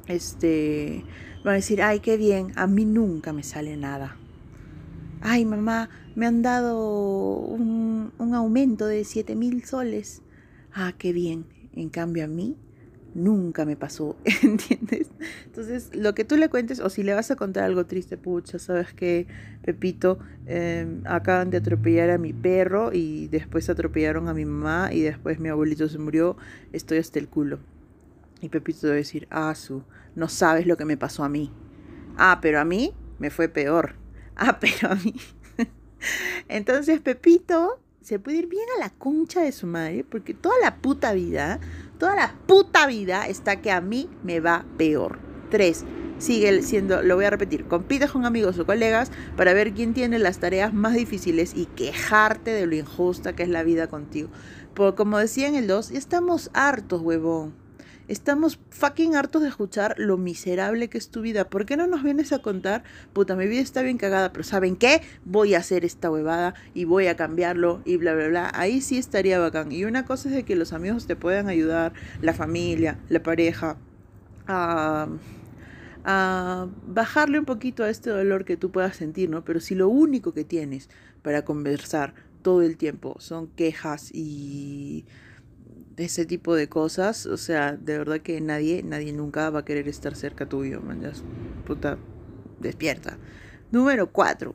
este, 0.06 1.04
van 1.44 1.52
a 1.52 1.56
decir, 1.56 1.82
ay, 1.82 2.00
qué 2.00 2.16
bien, 2.16 2.52
a 2.56 2.66
mí 2.66 2.84
nunca 2.84 3.32
me 3.32 3.42
sale 3.42 3.76
nada. 3.76 4.16
Ay, 5.20 5.44
mamá, 5.44 5.90
me 6.14 6.26
han 6.26 6.42
dado 6.42 7.38
un, 7.40 8.12
un 8.18 8.34
aumento 8.34 8.86
de 8.86 9.04
7 9.04 9.34
mil 9.34 9.64
soles. 9.64 10.22
Ah, 10.72 10.92
qué 10.96 11.12
bien. 11.12 11.46
En 11.74 11.88
cambio 11.88 12.24
a 12.24 12.28
mí 12.28 12.56
nunca 13.18 13.64
me 13.64 13.76
pasó, 13.76 14.16
¿entiendes? 14.42 15.08
Entonces, 15.44 15.90
lo 15.94 16.14
que 16.14 16.24
tú 16.24 16.36
le 16.36 16.48
cuentes, 16.48 16.80
o 16.80 16.88
si 16.88 17.02
le 17.02 17.14
vas 17.14 17.30
a 17.30 17.36
contar 17.36 17.64
algo 17.64 17.86
triste, 17.86 18.16
pucha, 18.16 18.58
sabes 18.58 18.94
que, 18.94 19.26
Pepito, 19.62 20.18
em, 20.46 21.02
acaban 21.04 21.50
de 21.50 21.58
atropellar 21.58 22.10
a 22.10 22.18
mi 22.18 22.32
perro 22.32 22.92
y 22.92 23.28
después 23.28 23.68
atropellaron 23.68 24.28
a 24.28 24.34
mi 24.34 24.44
mamá 24.44 24.92
y 24.92 25.02
después 25.02 25.38
mi 25.38 25.48
abuelito 25.48 25.88
se 25.88 25.98
murió, 25.98 26.36
estoy 26.72 26.98
hasta 26.98 27.18
el 27.18 27.28
culo. 27.28 27.58
Y 28.40 28.48
Pepito 28.48 28.86
debe 28.86 28.98
decir, 28.98 29.26
ah, 29.30 29.54
su, 29.54 29.82
no 30.14 30.28
sabes 30.28 30.66
lo 30.66 30.76
que 30.76 30.84
me 30.84 30.96
pasó 30.96 31.24
a 31.24 31.28
mí. 31.28 31.52
Ah, 32.16 32.38
pero 32.40 32.60
a 32.60 32.64
mí 32.64 32.94
me 33.18 33.30
fue 33.30 33.48
peor. 33.48 33.94
Ah, 34.40 34.60
pero 34.60 34.92
a 34.92 34.94
mí. 34.94 35.16
Entonces 36.48 37.00
Pepito 37.00 37.80
se 38.00 38.20
puede 38.20 38.38
ir 38.38 38.46
bien 38.46 38.64
a 38.76 38.80
la 38.80 38.90
concha 38.90 39.42
de 39.42 39.50
su 39.50 39.66
madre 39.66 40.04
porque 40.08 40.32
toda 40.32 40.54
la 40.62 40.76
puta 40.76 41.12
vida 41.12 41.58
Toda 41.98 42.16
la 42.16 42.34
puta 42.46 42.86
vida 42.86 43.26
está 43.26 43.60
que 43.60 43.70
a 43.70 43.80
mí 43.80 44.08
me 44.22 44.40
va 44.40 44.64
peor. 44.76 45.18
Tres, 45.50 45.84
Sigue 46.18 46.62
siendo, 46.62 47.00
lo 47.02 47.14
voy 47.14 47.26
a 47.26 47.30
repetir, 47.30 47.66
compites 47.66 48.10
con 48.10 48.26
amigos 48.26 48.58
o 48.58 48.66
colegas 48.66 49.12
para 49.36 49.52
ver 49.52 49.72
quién 49.72 49.94
tiene 49.94 50.18
las 50.18 50.38
tareas 50.38 50.74
más 50.74 50.94
difíciles 50.94 51.52
y 51.54 51.66
quejarte 51.66 52.50
de 52.50 52.66
lo 52.66 52.74
injusta 52.74 53.36
que 53.36 53.44
es 53.44 53.48
la 53.48 53.62
vida 53.62 53.86
contigo. 53.86 54.28
Por, 54.74 54.96
como 54.96 55.18
decía 55.18 55.46
en 55.46 55.54
el 55.54 55.68
2, 55.68 55.92
estamos 55.92 56.50
hartos, 56.54 57.02
huevón. 57.02 57.54
Estamos 58.08 58.58
fucking 58.70 59.16
hartos 59.16 59.42
de 59.42 59.48
escuchar 59.48 59.94
lo 59.98 60.16
miserable 60.16 60.88
que 60.88 60.96
es 60.96 61.10
tu 61.10 61.20
vida. 61.20 61.50
¿Por 61.50 61.66
qué 61.66 61.76
no 61.76 61.86
nos 61.86 62.02
vienes 62.02 62.32
a 62.32 62.38
contar, 62.38 62.82
puta, 63.12 63.36
mi 63.36 63.46
vida 63.46 63.60
está 63.60 63.82
bien 63.82 63.98
cagada, 63.98 64.32
pero 64.32 64.44
¿saben 64.44 64.76
qué? 64.76 65.02
Voy 65.26 65.54
a 65.54 65.58
hacer 65.58 65.84
esta 65.84 66.10
huevada 66.10 66.54
y 66.72 66.84
voy 66.84 67.06
a 67.06 67.16
cambiarlo 67.16 67.82
y 67.84 67.98
bla, 67.98 68.14
bla, 68.14 68.28
bla. 68.28 68.50
Ahí 68.54 68.80
sí 68.80 68.96
estaría 68.96 69.38
bacán. 69.38 69.72
Y 69.72 69.84
una 69.84 70.06
cosa 70.06 70.30
es 70.30 70.34
de 70.34 70.44
que 70.44 70.56
los 70.56 70.72
amigos 70.72 71.06
te 71.06 71.16
puedan 71.16 71.48
ayudar, 71.48 71.92
la 72.22 72.32
familia, 72.32 72.98
la 73.10 73.22
pareja, 73.22 73.76
a, 74.46 75.08
a 76.04 76.66
bajarle 76.86 77.38
un 77.38 77.44
poquito 77.44 77.84
a 77.84 77.90
este 77.90 78.08
dolor 78.08 78.46
que 78.46 78.56
tú 78.56 78.70
puedas 78.70 78.96
sentir, 78.96 79.28
¿no? 79.28 79.44
Pero 79.44 79.60
si 79.60 79.74
lo 79.74 79.90
único 79.90 80.32
que 80.32 80.44
tienes 80.44 80.88
para 81.20 81.44
conversar 81.44 82.14
todo 82.40 82.62
el 82.62 82.78
tiempo 82.78 83.16
son 83.18 83.48
quejas 83.48 84.10
y 84.14 85.04
ese 85.98 86.26
tipo 86.26 86.54
de 86.54 86.68
cosas, 86.68 87.26
o 87.26 87.36
sea, 87.36 87.76
de 87.76 87.98
verdad 87.98 88.20
que 88.20 88.40
nadie, 88.40 88.82
nadie 88.82 89.12
nunca 89.12 89.50
va 89.50 89.60
a 89.60 89.64
querer 89.64 89.88
estar 89.88 90.14
cerca 90.14 90.48
tuyo, 90.48 90.80
man, 90.80 91.00
puta, 91.66 91.98
despierta. 92.60 93.18
Número 93.70 94.10
4. 94.10 94.54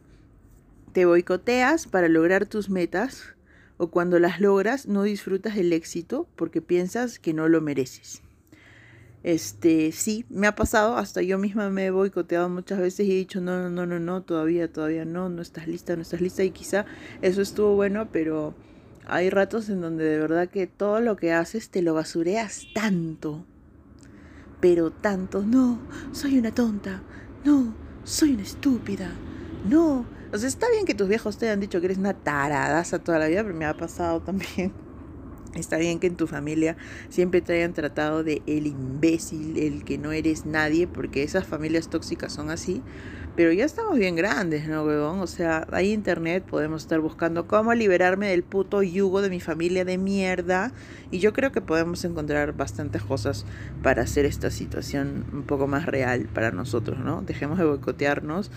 Te 0.93 1.05
boicoteas 1.05 1.87
para 1.87 2.07
lograr 2.07 2.45
tus 2.45 2.69
metas 2.69 3.35
o 3.77 3.87
cuando 3.87 4.19
las 4.19 4.39
logras 4.39 4.87
no 4.87 5.03
disfrutas 5.03 5.55
del 5.55 5.73
éxito 5.73 6.27
porque 6.35 6.61
piensas 6.61 7.19
que 7.19 7.33
no 7.33 7.47
lo 7.49 7.61
mereces. 7.61 8.21
Este, 9.23 9.93
sí, 9.93 10.25
me 10.29 10.47
ha 10.47 10.55
pasado, 10.55 10.97
hasta 10.97 11.21
yo 11.21 11.37
misma 11.37 11.69
me 11.69 11.85
he 11.85 11.91
boicoteado 11.91 12.49
muchas 12.49 12.79
veces 12.79 13.07
y 13.07 13.11
he 13.11 13.15
dicho, 13.15 13.39
no, 13.39 13.57
no, 13.57 13.69
no, 13.69 13.85
no, 13.85 13.99
no, 13.99 14.21
todavía, 14.21 14.71
todavía 14.71 15.05
no, 15.05 15.29
no 15.29 15.41
estás 15.41 15.67
lista, 15.67 15.95
no 15.95 16.01
estás 16.01 16.19
lista 16.19 16.43
y 16.43 16.51
quizá 16.51 16.85
eso 17.21 17.41
estuvo 17.41 17.73
bueno, 17.75 18.09
pero 18.11 18.53
hay 19.07 19.29
ratos 19.29 19.69
en 19.69 19.81
donde 19.81 20.05
de 20.05 20.19
verdad 20.19 20.49
que 20.49 20.67
todo 20.67 20.99
lo 20.99 21.15
que 21.15 21.33
haces 21.33 21.69
te 21.69 21.81
lo 21.81 21.93
basureas 21.93 22.67
tanto. 22.73 23.45
Pero 24.59 24.91
tanto, 24.91 25.41
no, 25.41 25.79
soy 26.11 26.37
una 26.37 26.53
tonta, 26.53 27.01
no, 27.43 27.73
soy 28.03 28.33
una 28.33 28.43
estúpida, 28.43 29.11
no. 29.69 30.05
O 30.31 30.37
sea, 30.37 30.47
está 30.47 30.69
bien 30.69 30.85
que 30.85 30.95
tus 30.95 31.07
viejos 31.07 31.37
te 31.37 31.45
hayan 31.45 31.59
dicho 31.59 31.79
que 31.79 31.85
eres 31.85 31.97
una 31.97 32.13
taradaza 32.13 32.99
toda 32.99 33.19
la 33.19 33.27
vida, 33.27 33.43
pero 33.43 33.55
me 33.55 33.65
ha 33.65 33.75
pasado 33.75 34.21
también. 34.21 34.73
Está 35.53 35.77
bien 35.77 35.99
que 35.99 36.07
en 36.07 36.15
tu 36.15 36.25
familia 36.25 36.77
siempre 37.09 37.41
te 37.41 37.53
hayan 37.53 37.73
tratado 37.73 38.23
de 38.23 38.41
el 38.47 38.65
imbécil, 38.65 39.59
el 39.59 39.83
que 39.83 39.99
no 39.99 40.11
eres 40.11 40.47
nadie, 40.47 40.87
porque 40.87 41.21
esas 41.21 41.45
familias 41.45 41.89
tóxicas 41.89 42.33
son 42.33 42.49
así. 42.49 42.81
Pero 43.35 43.51
ya 43.51 43.65
estamos 43.65 43.97
bien 43.97 44.15
grandes, 44.15 44.67
¿no, 44.67 44.83
huevón? 44.83 45.19
O 45.19 45.25
sea, 45.25 45.65
hay 45.71 45.91
internet, 45.91 46.43
podemos 46.43 46.83
estar 46.83 46.99
buscando 46.99 47.47
cómo 47.47 47.73
liberarme 47.73 48.29
del 48.29 48.43
puto 48.43 48.83
yugo 48.83 49.23
de 49.23 49.31
mi 49.31 49.39
familia 49.39 49.85
de 49.85 49.97
mierda. 49.97 50.71
Y 51.09 51.17
yo 51.17 51.33
creo 51.33 51.51
que 51.51 51.59
podemos 51.59 52.05
encontrar 52.05 52.53
bastantes 52.53 53.01
cosas 53.01 53.47
para 53.81 54.03
hacer 54.03 54.25
esta 54.25 54.51
situación 54.51 55.25
un 55.33 55.43
poco 55.43 55.65
más 55.65 55.87
real 55.87 56.29
para 56.31 56.51
nosotros, 56.51 56.99
¿no? 56.99 57.23
Dejemos 57.23 57.57
de 57.57 57.65
boicotearnos. 57.65 58.51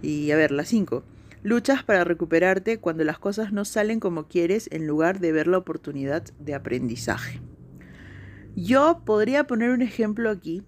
Y 0.00 0.30
a 0.30 0.36
ver, 0.36 0.50
las 0.50 0.68
cinco. 0.68 1.04
Luchas 1.42 1.82
para 1.82 2.04
recuperarte 2.04 2.78
cuando 2.78 3.04
las 3.04 3.18
cosas 3.18 3.52
no 3.52 3.66
salen 3.66 4.00
como 4.00 4.28
quieres 4.28 4.66
en 4.72 4.86
lugar 4.86 5.20
de 5.20 5.32
ver 5.32 5.46
la 5.46 5.58
oportunidad 5.58 6.22
de 6.38 6.54
aprendizaje. 6.54 7.40
Yo 8.56 9.02
podría 9.04 9.44
poner 9.44 9.70
un 9.70 9.82
ejemplo 9.82 10.30
aquí 10.30 10.62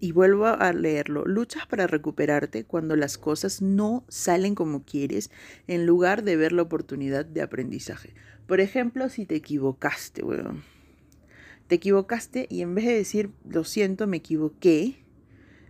y 0.00 0.12
vuelvo 0.12 0.46
a 0.46 0.72
leerlo. 0.72 1.24
Luchas 1.24 1.66
para 1.66 1.86
recuperarte 1.86 2.64
cuando 2.64 2.96
las 2.96 3.18
cosas 3.18 3.62
no 3.62 4.04
salen 4.08 4.54
como 4.54 4.84
quieres 4.84 5.30
en 5.66 5.86
lugar 5.86 6.24
de 6.24 6.36
ver 6.36 6.52
la 6.52 6.62
oportunidad 6.62 7.24
de 7.24 7.42
aprendizaje. 7.42 8.14
Por 8.46 8.60
ejemplo, 8.60 9.08
si 9.08 9.26
te 9.26 9.36
equivocaste, 9.36 10.22
weón. 10.22 10.62
Te 11.68 11.76
equivocaste 11.76 12.46
y 12.50 12.60
en 12.60 12.74
vez 12.74 12.84
de 12.84 12.94
decir, 12.94 13.30
lo 13.48 13.64
siento, 13.64 14.06
me 14.06 14.18
equivoqué, 14.18 15.02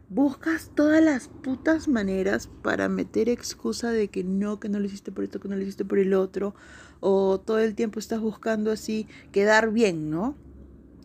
buscas 0.08 0.72
todas 0.74 1.02
las 1.02 1.28
putas 1.28 1.86
maneras 1.86 2.48
para 2.62 2.88
meter 2.88 3.28
excusa 3.28 3.92
de 3.92 4.08
que 4.08 4.24
no, 4.24 4.58
que 4.58 4.68
no 4.68 4.80
lo 4.80 4.86
hiciste 4.86 5.12
por 5.12 5.22
esto, 5.22 5.38
que 5.38 5.48
no 5.48 5.54
lo 5.54 5.62
hiciste 5.62 5.84
por 5.84 6.00
el 6.00 6.14
otro, 6.14 6.56
o 6.98 7.38
todo 7.38 7.60
el 7.60 7.76
tiempo 7.76 8.00
estás 8.00 8.20
buscando 8.20 8.72
así 8.72 9.06
quedar 9.30 9.70
bien, 9.70 10.10
¿no? 10.10 10.36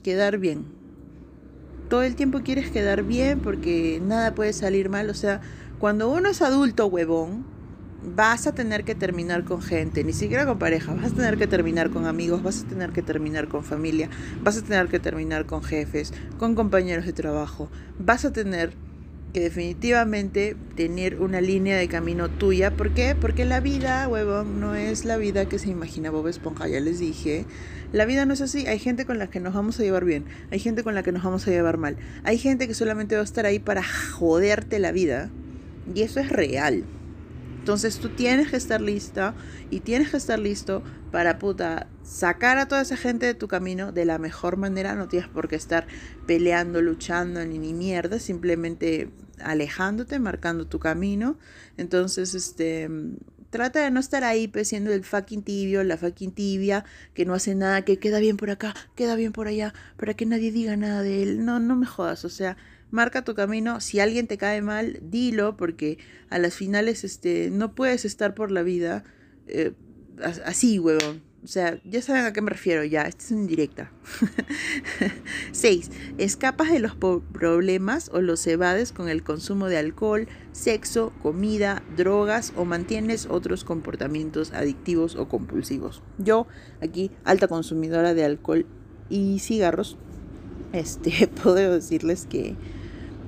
Quedar 0.01 0.39
bien 0.39 0.78
todo 1.89 2.03
el 2.03 2.15
tiempo 2.15 2.41
quieres 2.43 2.69
quedar 2.69 3.03
bien 3.03 3.39
porque 3.39 4.01
nada 4.01 4.36
puede 4.36 4.53
salir 4.53 4.89
mal. 4.89 5.10
O 5.10 5.13
sea, 5.13 5.41
cuando 5.79 6.10
uno 6.10 6.29
es 6.29 6.41
adulto, 6.41 6.86
huevón, 6.86 7.46
vas 8.03 8.48
a 8.48 8.53
tener 8.53 8.86
que 8.86 8.96
terminar 8.96 9.43
con 9.43 9.62
gente, 9.62 10.03
ni 10.03 10.13
siquiera 10.13 10.46
con 10.46 10.60
pareja, 10.60 10.93
vas 10.93 11.12
a 11.12 11.15
tener 11.15 11.38
que 11.38 11.48
terminar 11.48 11.89
con 11.89 12.05
amigos, 12.05 12.41
vas 12.43 12.63
a 12.63 12.67
tener 12.67 12.91
que 12.91 13.01
terminar 13.01 13.48
con 13.48 13.63
familia, 13.63 14.10
vas 14.41 14.58
a 14.58 14.62
tener 14.62 14.88
que 14.88 15.00
terminar 15.00 15.46
con 15.46 15.63
jefes, 15.63 16.13
con 16.38 16.55
compañeros 16.55 17.05
de 17.05 17.13
trabajo, 17.13 17.69
vas 17.98 18.24
a 18.24 18.31
tener 18.31 18.74
que 19.33 19.39
definitivamente 19.39 20.55
tener 20.75 21.21
una 21.21 21.41
línea 21.41 21.77
de 21.77 21.88
camino 21.88 22.29
tuya. 22.29 22.71
¿Por 22.71 22.93
qué? 22.93 23.15
Porque 23.19 23.45
la 23.45 23.59
vida, 23.59 24.07
huevón, 24.07 24.59
no 24.59 24.75
es 24.75 25.05
la 25.05 25.17
vida 25.17 25.48
que 25.48 25.59
se 25.59 25.69
imagina 25.69 26.09
Bob 26.09 26.27
Esponja, 26.27 26.67
ya 26.67 26.79
les 26.79 27.00
dije. 27.00 27.45
La 27.91 28.05
vida 28.05 28.25
no 28.25 28.33
es 28.33 28.41
así. 28.41 28.67
Hay 28.67 28.79
gente 28.79 29.05
con 29.05 29.19
la 29.19 29.27
que 29.27 29.39
nos 29.39 29.53
vamos 29.53 29.79
a 29.79 29.83
llevar 29.83 30.05
bien, 30.05 30.25
hay 30.51 30.59
gente 30.59 30.83
con 30.83 30.95
la 30.95 31.03
que 31.03 31.12
nos 31.12 31.24
vamos 31.24 31.48
a 31.48 31.51
llevar 31.51 31.77
mal, 31.77 31.98
hay 32.24 32.38
gente 32.38 32.67
que 32.67 32.74
solamente 32.74 33.15
va 33.15 33.21
a 33.21 33.25
estar 33.25 33.45
ahí 33.45 33.59
para 33.59 33.83
joderte 33.83 34.79
la 34.79 34.91
vida. 34.91 35.29
Y 35.93 36.01
eso 36.01 36.19
es 36.19 36.29
real. 36.29 36.83
Entonces 37.69 37.99
tú 37.99 38.09
tienes 38.09 38.49
que 38.49 38.57
estar 38.57 38.81
lista 38.81 39.35
y 39.69 39.81
tienes 39.81 40.09
que 40.09 40.17
estar 40.17 40.39
listo 40.39 40.81
para 41.11 41.38
puta 41.38 41.85
sacar 42.01 42.57
a 42.57 42.67
toda 42.67 42.81
esa 42.81 42.97
gente 42.97 43.27
de 43.27 43.35
tu 43.35 43.47
camino 43.47 43.91
de 43.91 44.05
la 44.05 44.17
mejor 44.17 44.57
manera. 44.57 44.95
No 44.95 45.07
tienes 45.07 45.29
por 45.29 45.47
qué 45.47 45.55
estar 45.55 45.85
peleando, 46.25 46.81
luchando 46.81 47.45
ni, 47.45 47.59
ni 47.59 47.75
mierda, 47.75 48.17
simplemente 48.17 49.11
alejándote, 49.39 50.17
marcando 50.17 50.65
tu 50.65 50.79
camino. 50.79 51.38
Entonces, 51.77 52.33
este, 52.33 52.89
trata 53.51 53.83
de 53.83 53.91
no 53.91 53.99
estar 53.99 54.23
ahí 54.23 54.47
pues, 54.47 54.73
el 54.73 55.03
fucking 55.03 55.43
tibio, 55.43 55.83
la 55.83 55.95
fucking 55.95 56.31
tibia, 56.31 56.85
que 57.13 57.25
no 57.25 57.35
hace 57.35 57.53
nada, 57.53 57.83
que 57.83 57.99
queda 57.99 58.17
bien 58.17 58.38
por 58.38 58.49
acá, 58.49 58.73
queda 58.95 59.15
bien 59.15 59.31
por 59.31 59.47
allá, 59.47 59.75
para 59.95 60.15
que 60.15 60.25
nadie 60.25 60.51
diga 60.51 60.75
nada 60.75 61.03
de 61.03 61.21
él. 61.21 61.45
No, 61.45 61.59
no 61.59 61.75
me 61.75 61.85
jodas, 61.85 62.25
o 62.25 62.29
sea, 62.29 62.57
marca 62.91 63.24
tu 63.24 63.36
camino. 63.36 63.81
Si 63.81 64.00
alguien 64.00 64.27
te 64.27 64.38
cae 64.38 64.62
mal, 64.62 65.00
dilo, 65.01 65.58
porque 65.58 65.98
a 66.29 66.39
las 66.39 66.55
finales 66.55 67.03
este, 67.03 67.50
no 67.51 67.75
puedes 67.75 68.05
estar 68.05 68.36
por 68.36 68.51
la 68.51 68.63
vida 68.63 69.03
eh, 69.48 69.74
así, 70.46 70.79
huevón. 70.79 71.29
O 71.41 71.48
sea, 71.48 71.79
ya 71.86 72.01
saben 72.01 72.25
a 72.25 72.34
qué 72.34 72.41
me 72.41 72.50
refiero 72.50 72.84
ya, 72.84 73.03
esta 73.03 73.24
es 73.24 73.31
indirecta. 73.31 73.91
6. 75.53 75.89
Escapas 76.17 76.69
de 76.69 76.79
los 76.79 76.96
problemas 76.96 78.10
o 78.13 78.19
los 78.19 78.46
evades 78.46 78.91
con 78.91 79.08
el 79.08 79.24
consumo 79.24 79.67
de 79.67 79.77
alcohol, 79.77 80.27
sexo, 80.51 81.13
comida, 81.22 81.81
drogas 81.96 82.51
o 82.58 82.65
mantienes 82.65 83.25
otros 83.25 83.63
comportamientos 83.63 84.51
adictivos 84.51 85.15
o 85.15 85.29
compulsivos. 85.29 86.03
Yo, 86.17 86.46
aquí, 86.81 87.10
alta 87.24 87.48
consumidora 87.48 88.13
de 88.13 88.25
alcohol 88.25 88.65
y 89.10 89.39
cigarros, 89.39 89.98
este, 90.74 91.27
puedo 91.43 91.74
decirles 91.74 92.25
que 92.25 92.58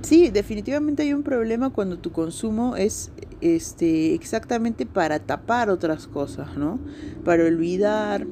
sí, 0.01 0.29
definitivamente 0.29 1.03
hay 1.03 1.13
un 1.13 1.23
problema 1.23 1.69
cuando 1.69 1.97
tu 1.97 2.11
consumo 2.11 2.75
es 2.75 3.11
este, 3.41 4.13
exactamente 4.13 4.85
para 4.85 5.19
tapar 5.19 5.69
otras 5.69 6.07
cosas, 6.07 6.57
¿no? 6.57 6.79
Para 7.23 7.45
olvidar, 7.45 8.27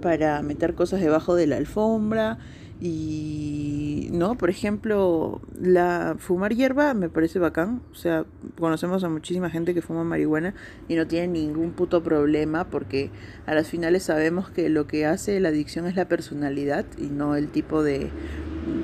para 0.00 0.42
meter 0.42 0.74
cosas 0.74 1.00
debajo 1.00 1.34
de 1.34 1.46
la 1.46 1.56
alfombra 1.56 2.38
y, 2.80 4.08
¿no? 4.12 4.36
Por 4.36 4.50
ejemplo, 4.50 5.40
la 5.58 6.16
fumar 6.18 6.54
hierba 6.54 6.92
me 6.94 7.08
parece 7.08 7.38
bacán, 7.38 7.82
o 7.92 7.94
sea, 7.94 8.24
conocemos 8.58 9.02
a 9.04 9.08
muchísima 9.08 9.50
gente 9.50 9.74
que 9.74 9.82
fuma 9.82 10.04
marihuana 10.04 10.54
y 10.88 10.94
no 10.94 11.06
tiene 11.06 11.28
ningún 11.28 11.72
puto 11.72 12.02
problema 12.02 12.64
porque 12.64 13.10
a 13.46 13.54
las 13.54 13.68
finales 13.68 14.02
sabemos 14.02 14.50
que 14.50 14.68
lo 14.68 14.86
que 14.86 15.06
hace 15.06 15.40
la 15.40 15.48
adicción 15.48 15.86
es 15.86 15.96
la 15.96 16.06
personalidad 16.08 16.84
y 16.98 17.06
no 17.06 17.36
el 17.36 17.48
tipo 17.48 17.82
de 17.82 18.10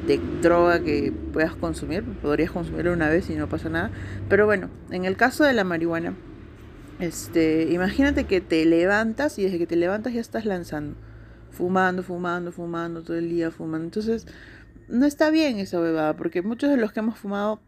de 0.07 0.21
droga 0.41 0.81
que 0.81 1.13
puedas 1.33 1.55
consumir, 1.55 2.05
podrías 2.05 2.51
consumirlo 2.51 2.93
una 2.93 3.09
vez 3.09 3.29
y 3.31 3.35
no 3.35 3.49
pasa 3.49 3.69
nada. 3.69 3.91
Pero 4.29 4.47
bueno, 4.47 4.71
en 4.91 5.05
el 5.05 5.17
caso 5.17 5.45
de 5.45 5.53
la 5.53 5.65
marihuana, 5.65 6.15
este, 7.01 7.69
imagínate 7.71 8.25
que 8.25 8.41
te 8.41 8.65
levantas 8.65 9.39
y 9.39 9.45
desde 9.45 9.59
que 9.59 9.67
te 9.67 9.77
levantas 9.77 10.13
ya 10.13 10.21
estás 10.21 10.45
lanzando, 10.45 10.95
fumando, 11.53 12.03
fumando, 12.03 12.51
fumando, 12.51 13.03
todo 13.03 13.17
el 13.17 13.29
día 13.29 13.51
fumando. 13.51 13.85
Entonces, 13.85 14.27
no 14.89 15.07
está 15.07 15.31
bien 15.31 15.59
esa 15.59 15.79
bebada, 15.81 16.17
porque 16.17 16.43
muchos 16.43 16.71
de 16.71 16.77
los 16.77 16.93
que 16.93 17.01
hemos 17.01 17.19
fumado 17.19 17.61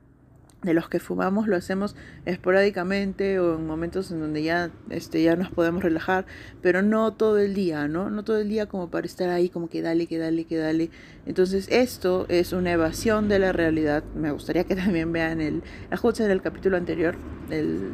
de 0.65 0.73
los 0.73 0.89
que 0.89 0.99
fumamos 0.99 1.47
lo 1.47 1.57
hacemos 1.57 1.95
esporádicamente 2.25 3.39
o 3.39 3.57
en 3.57 3.67
momentos 3.67 4.11
en 4.11 4.21
donde 4.21 4.43
ya, 4.43 4.71
este, 4.89 5.23
ya 5.23 5.37
nos 5.37 5.51
podemos 5.51 5.83
relajar, 5.83 6.25
pero 6.63 6.81
no 6.81 7.13
todo 7.13 7.39
el 7.39 7.55
día, 7.55 7.87
¿no? 7.87 8.09
No 8.09 8.25
todo 8.25 8.39
el 8.39 8.49
día 8.49 8.67
como 8.67 8.91
para 8.91 9.07
estar 9.07 9.29
ahí 9.29 9.51
como 9.51 9.69
que 9.69 9.83
dale, 9.83 10.07
que 10.07 10.17
dale, 10.17 10.45
que 10.45 10.57
dale. 10.57 10.91
Entonces 11.27 11.69
esto 11.71 12.25
es 12.31 12.55
una 12.55 12.73
evasión 12.73 13.29
de 13.29 13.39
la 13.39 13.53
realidad. 13.53 14.05
Me 14.15 14.31
gustaría 14.31 14.65
que 14.65 14.75
también 14.85 15.13
vean 15.13 15.41
el, 15.43 15.63
en 15.91 16.31
el 16.31 16.43
capítulo 16.43 16.79
anterior 16.79 17.15
el, 17.51 17.91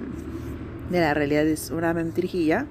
de 0.91 1.01
la 1.01 1.15
realidad 1.15 1.47
es 1.47 1.71
una 1.71 1.95
mentirijilla 1.95 2.67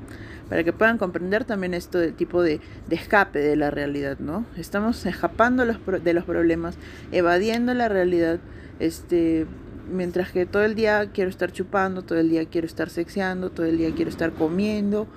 para 0.50 0.64
que 0.64 0.74
puedan 0.74 0.98
comprender 0.98 1.46
también 1.46 1.74
esto 1.74 2.00
del 2.00 2.14
tipo 2.14 2.42
de, 2.42 2.60
escape 2.90 3.40
de 3.40 3.56
la 3.56 3.72
realidad, 3.72 4.18
¿no? 4.20 4.46
Estamos 4.58 5.06
escapando 5.06 5.64
los, 5.64 5.78
de 6.04 6.14
los 6.14 6.26
problemas, 6.26 6.76
evadiendo 7.12 7.74
la 7.74 7.88
realidad, 7.88 8.40
este, 8.80 9.46
mientras 9.92 10.32
que 10.32 10.46
todo 10.46 10.64
el 10.64 10.76
día 10.76 11.12
quiero 11.14 11.30
estar 11.30 11.52
chupando, 11.52 12.02
todo 12.02 12.20
el 12.20 12.30
día 12.30 12.46
quiero 12.46 12.68
estar 12.68 12.90
sexeando, 12.90 13.52
todo 13.52 13.66
el 13.66 13.78
día 13.78 13.92
quiero 13.96 14.10
estar 14.10 14.32
comiendo 14.34 15.08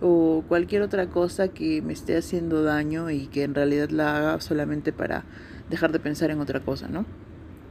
o 0.00 0.44
cualquier 0.48 0.82
otra 0.82 1.06
cosa 1.06 1.48
que 1.48 1.80
me 1.80 1.92
esté 1.92 2.16
haciendo 2.16 2.62
daño 2.62 3.10
y 3.10 3.26
que 3.26 3.42
en 3.44 3.54
realidad 3.54 3.88
la 3.90 4.16
haga 4.16 4.40
solamente 4.40 4.92
para 4.92 5.24
dejar 5.70 5.92
de 5.92 5.98
pensar 5.98 6.30
en 6.30 6.40
otra 6.40 6.60
cosa, 6.60 6.88
¿no? 6.88 7.06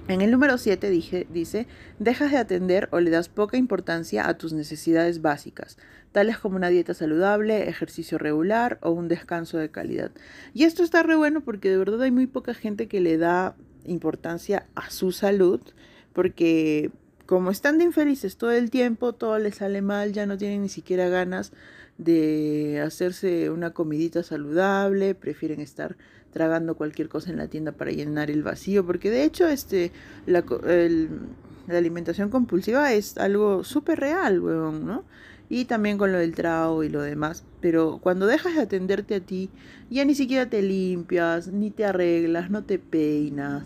En 0.10 0.20
el 0.20 0.32
número 0.32 0.58
7 0.58 0.90
dice, 0.90 1.68
dejas 1.98 2.32
de 2.32 2.38
atender 2.38 2.90
o 2.92 3.00
le 3.00 3.10
das 3.10 3.30
poca 3.30 3.56
importancia 3.56 4.28
a 4.28 4.38
tus 4.38 4.52
necesidades 4.52 5.22
básicas, 5.22 5.78
tales 6.12 6.38
como 6.38 6.58
una 6.58 6.68
dieta 6.68 6.94
saludable, 6.94 7.70
ejercicio 7.70 8.18
regular 8.18 8.80
o 8.82 8.92
un 8.92 9.08
descanso 9.08 9.58
de 9.58 9.72
calidad. 9.72 10.12
Y 10.54 10.66
esto 10.66 10.84
está 10.84 11.04
re 11.04 11.16
bueno 11.16 11.40
porque 11.40 11.70
de 11.70 11.78
verdad 11.78 12.02
hay 12.02 12.12
muy 12.12 12.28
poca 12.28 12.54
gente 12.54 12.90
que 12.90 13.00
le 13.00 13.18
da 13.18 13.56
importancia 13.86 14.68
a 14.76 14.90
su 14.90 15.14
salud 15.14 15.62
porque 16.12 16.92
como 17.26 17.50
están 17.50 17.78
de 17.78 17.86
infelices 17.86 18.36
todo 18.36 18.52
el 18.52 18.70
tiempo, 18.70 19.14
todo 19.14 19.40
les 19.40 19.56
sale 19.56 19.82
mal, 19.82 20.12
ya 20.12 20.26
no 20.26 20.38
tienen 20.38 20.64
ni 20.64 20.70
siquiera 20.70 21.08
ganas 21.08 21.54
de 21.98 22.82
hacerse 22.86 23.50
una 23.50 23.72
comidita 23.72 24.22
saludable, 24.22 25.16
prefieren 25.16 25.62
estar 25.62 25.96
tragando 26.34 26.76
cualquier 26.76 27.10
cosa 27.10 27.30
en 27.30 27.38
la 27.38 27.48
tienda 27.48 27.72
para 27.72 27.92
llenar 27.92 28.30
el 28.30 28.44
vacío, 28.44 28.86
porque 28.86 29.10
de 29.10 29.24
hecho 29.24 29.48
este, 29.48 29.92
la, 30.26 30.44
la 31.68 31.78
alimentación 31.78 32.30
compulsiva 32.30 32.92
es 32.92 33.18
algo 33.18 33.64
súper 33.64 34.00
real, 34.00 34.40
weón, 34.42 34.86
¿no? 34.86 35.04
Y 35.50 35.66
también 35.66 35.98
con 35.98 36.12
lo 36.12 36.18
del 36.18 36.34
trago 36.34 36.84
y 36.84 36.90
lo 36.90 37.02
demás. 37.02 37.44
Pero 37.62 38.00
cuando 38.02 38.26
dejas 38.26 38.56
de 38.56 38.62
atenderte 38.62 39.16
a 39.16 39.20
ti, 39.20 39.50
ya 39.90 40.04
ni 40.04 40.16
siquiera 40.16 40.50
te 40.50 40.62
limpias, 40.62 41.48
ni 41.50 41.70
te 41.70 41.86
arreglas, 41.86 42.50
no 42.50 42.64
te 42.64 42.80
peinas 42.80 43.64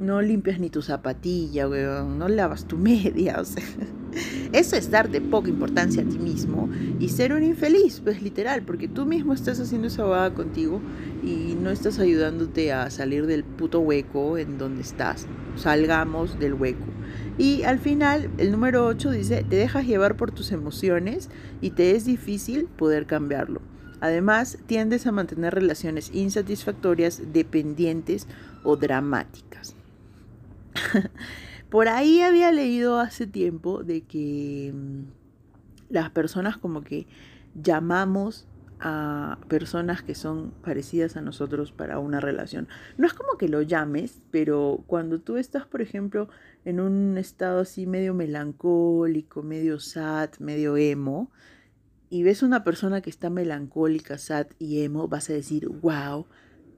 no 0.00 0.22
limpias 0.22 0.58
ni 0.58 0.70
tu 0.70 0.82
zapatilla, 0.82 1.68
weón, 1.68 2.18
no 2.18 2.28
lavas 2.28 2.64
tu 2.64 2.76
media, 2.90 3.38
o 3.38 3.44
sea, 3.44 3.62
eso 4.52 4.74
es 4.74 4.90
darte 4.90 5.20
poca 5.20 5.48
importancia 5.48 6.02
a 6.02 6.06
ti 6.06 6.18
mismo 6.18 6.68
y 6.98 7.10
ser 7.10 7.32
un 7.32 7.44
infeliz, 7.44 8.00
pues 8.02 8.22
literal, 8.22 8.62
porque 8.62 8.88
tú 8.88 9.06
mismo 9.06 9.34
estás 9.34 9.60
haciendo 9.60 9.88
esa 9.88 10.04
vaga 10.04 10.34
contigo 10.34 10.80
y 11.22 11.54
no 11.60 11.70
estás 11.70 11.98
ayudándote 11.98 12.72
a 12.72 12.90
salir 12.90 13.26
del 13.26 13.44
puto 13.44 13.80
hueco 13.80 14.38
en 14.38 14.58
donde 14.58 14.82
estás. 14.82 15.26
Salgamos 15.56 16.38
del 16.38 16.54
hueco. 16.54 16.86
Y 17.38 17.62
al 17.62 17.78
final, 17.78 18.30
el 18.38 18.50
número 18.50 18.86
8 18.86 19.10
dice, 19.10 19.44
te 19.48 19.56
dejas 19.56 19.86
llevar 19.86 20.16
por 20.16 20.32
tus 20.32 20.50
emociones 20.52 21.30
y 21.60 21.70
te 21.70 21.94
es 21.94 22.04
difícil 22.04 22.64
poder 22.64 23.06
cambiarlo. 23.06 23.60
Además, 24.00 24.58
tiendes 24.66 25.06
a 25.06 25.12
mantener 25.12 25.54
relaciones 25.54 26.10
insatisfactorias, 26.12 27.32
dependientes 27.32 28.26
o 28.64 28.76
dramáticas. 28.76 29.76
Por 31.70 31.88
ahí 31.88 32.20
había 32.20 32.50
leído 32.50 32.98
hace 32.98 33.26
tiempo 33.26 33.84
de 33.84 34.02
que 34.02 34.72
mm, 34.74 35.02
las 35.88 36.10
personas 36.10 36.56
como 36.58 36.82
que 36.82 37.06
llamamos 37.54 38.46
a 38.80 39.38
personas 39.48 40.02
que 40.02 40.14
son 40.14 40.52
parecidas 40.62 41.16
a 41.16 41.20
nosotros 41.20 41.70
para 41.70 41.98
una 41.98 42.18
relación. 42.18 42.66
No 42.96 43.06
es 43.06 43.12
como 43.12 43.36
que 43.36 43.48
lo 43.48 43.62
llames, 43.62 44.22
pero 44.30 44.82
cuando 44.86 45.20
tú 45.20 45.36
estás, 45.36 45.66
por 45.66 45.82
ejemplo, 45.82 46.28
en 46.64 46.80
un 46.80 47.18
estado 47.18 47.60
así 47.60 47.86
medio 47.86 48.14
melancólico, 48.14 49.42
medio 49.42 49.78
sad, 49.80 50.30
medio 50.38 50.76
emo, 50.76 51.30
y 52.08 52.22
ves 52.22 52.42
una 52.42 52.64
persona 52.64 53.02
que 53.02 53.10
está 53.10 53.30
melancólica, 53.30 54.18
sad 54.18 54.46
y 54.58 54.82
emo, 54.82 55.08
vas 55.08 55.30
a 55.30 55.34
decir, 55.34 55.68
wow, 55.68 56.26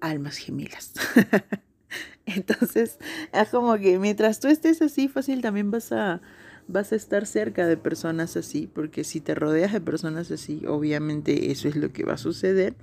almas 0.01 0.37
gemelas. 0.37 0.93
Entonces, 2.27 2.99
es 3.33 3.49
como 3.49 3.77
que 3.79 3.99
mientras 3.99 4.41
tú 4.41 4.49
estés 4.49 4.83
así, 4.83 5.09
fácil 5.09 5.41
también 5.43 5.71
vas 5.71 5.93
a, 5.93 6.21
vas 6.69 6.93
a 6.93 6.97
estar 6.97 7.27
cerca 7.27 7.67
de 7.67 7.77
personas 7.77 8.37
así, 8.37 8.69
porque 8.73 9.05
si 9.05 9.21
te 9.21 9.35
rodeas 9.35 9.73
de 9.73 9.81
personas 9.81 10.31
así, 10.31 10.63
obviamente 10.67 11.51
eso 11.51 11.69
es 11.69 11.77
lo 11.77 11.93
que 11.93 12.05
va 12.05 12.15
a 12.15 12.19
suceder. 12.19 12.75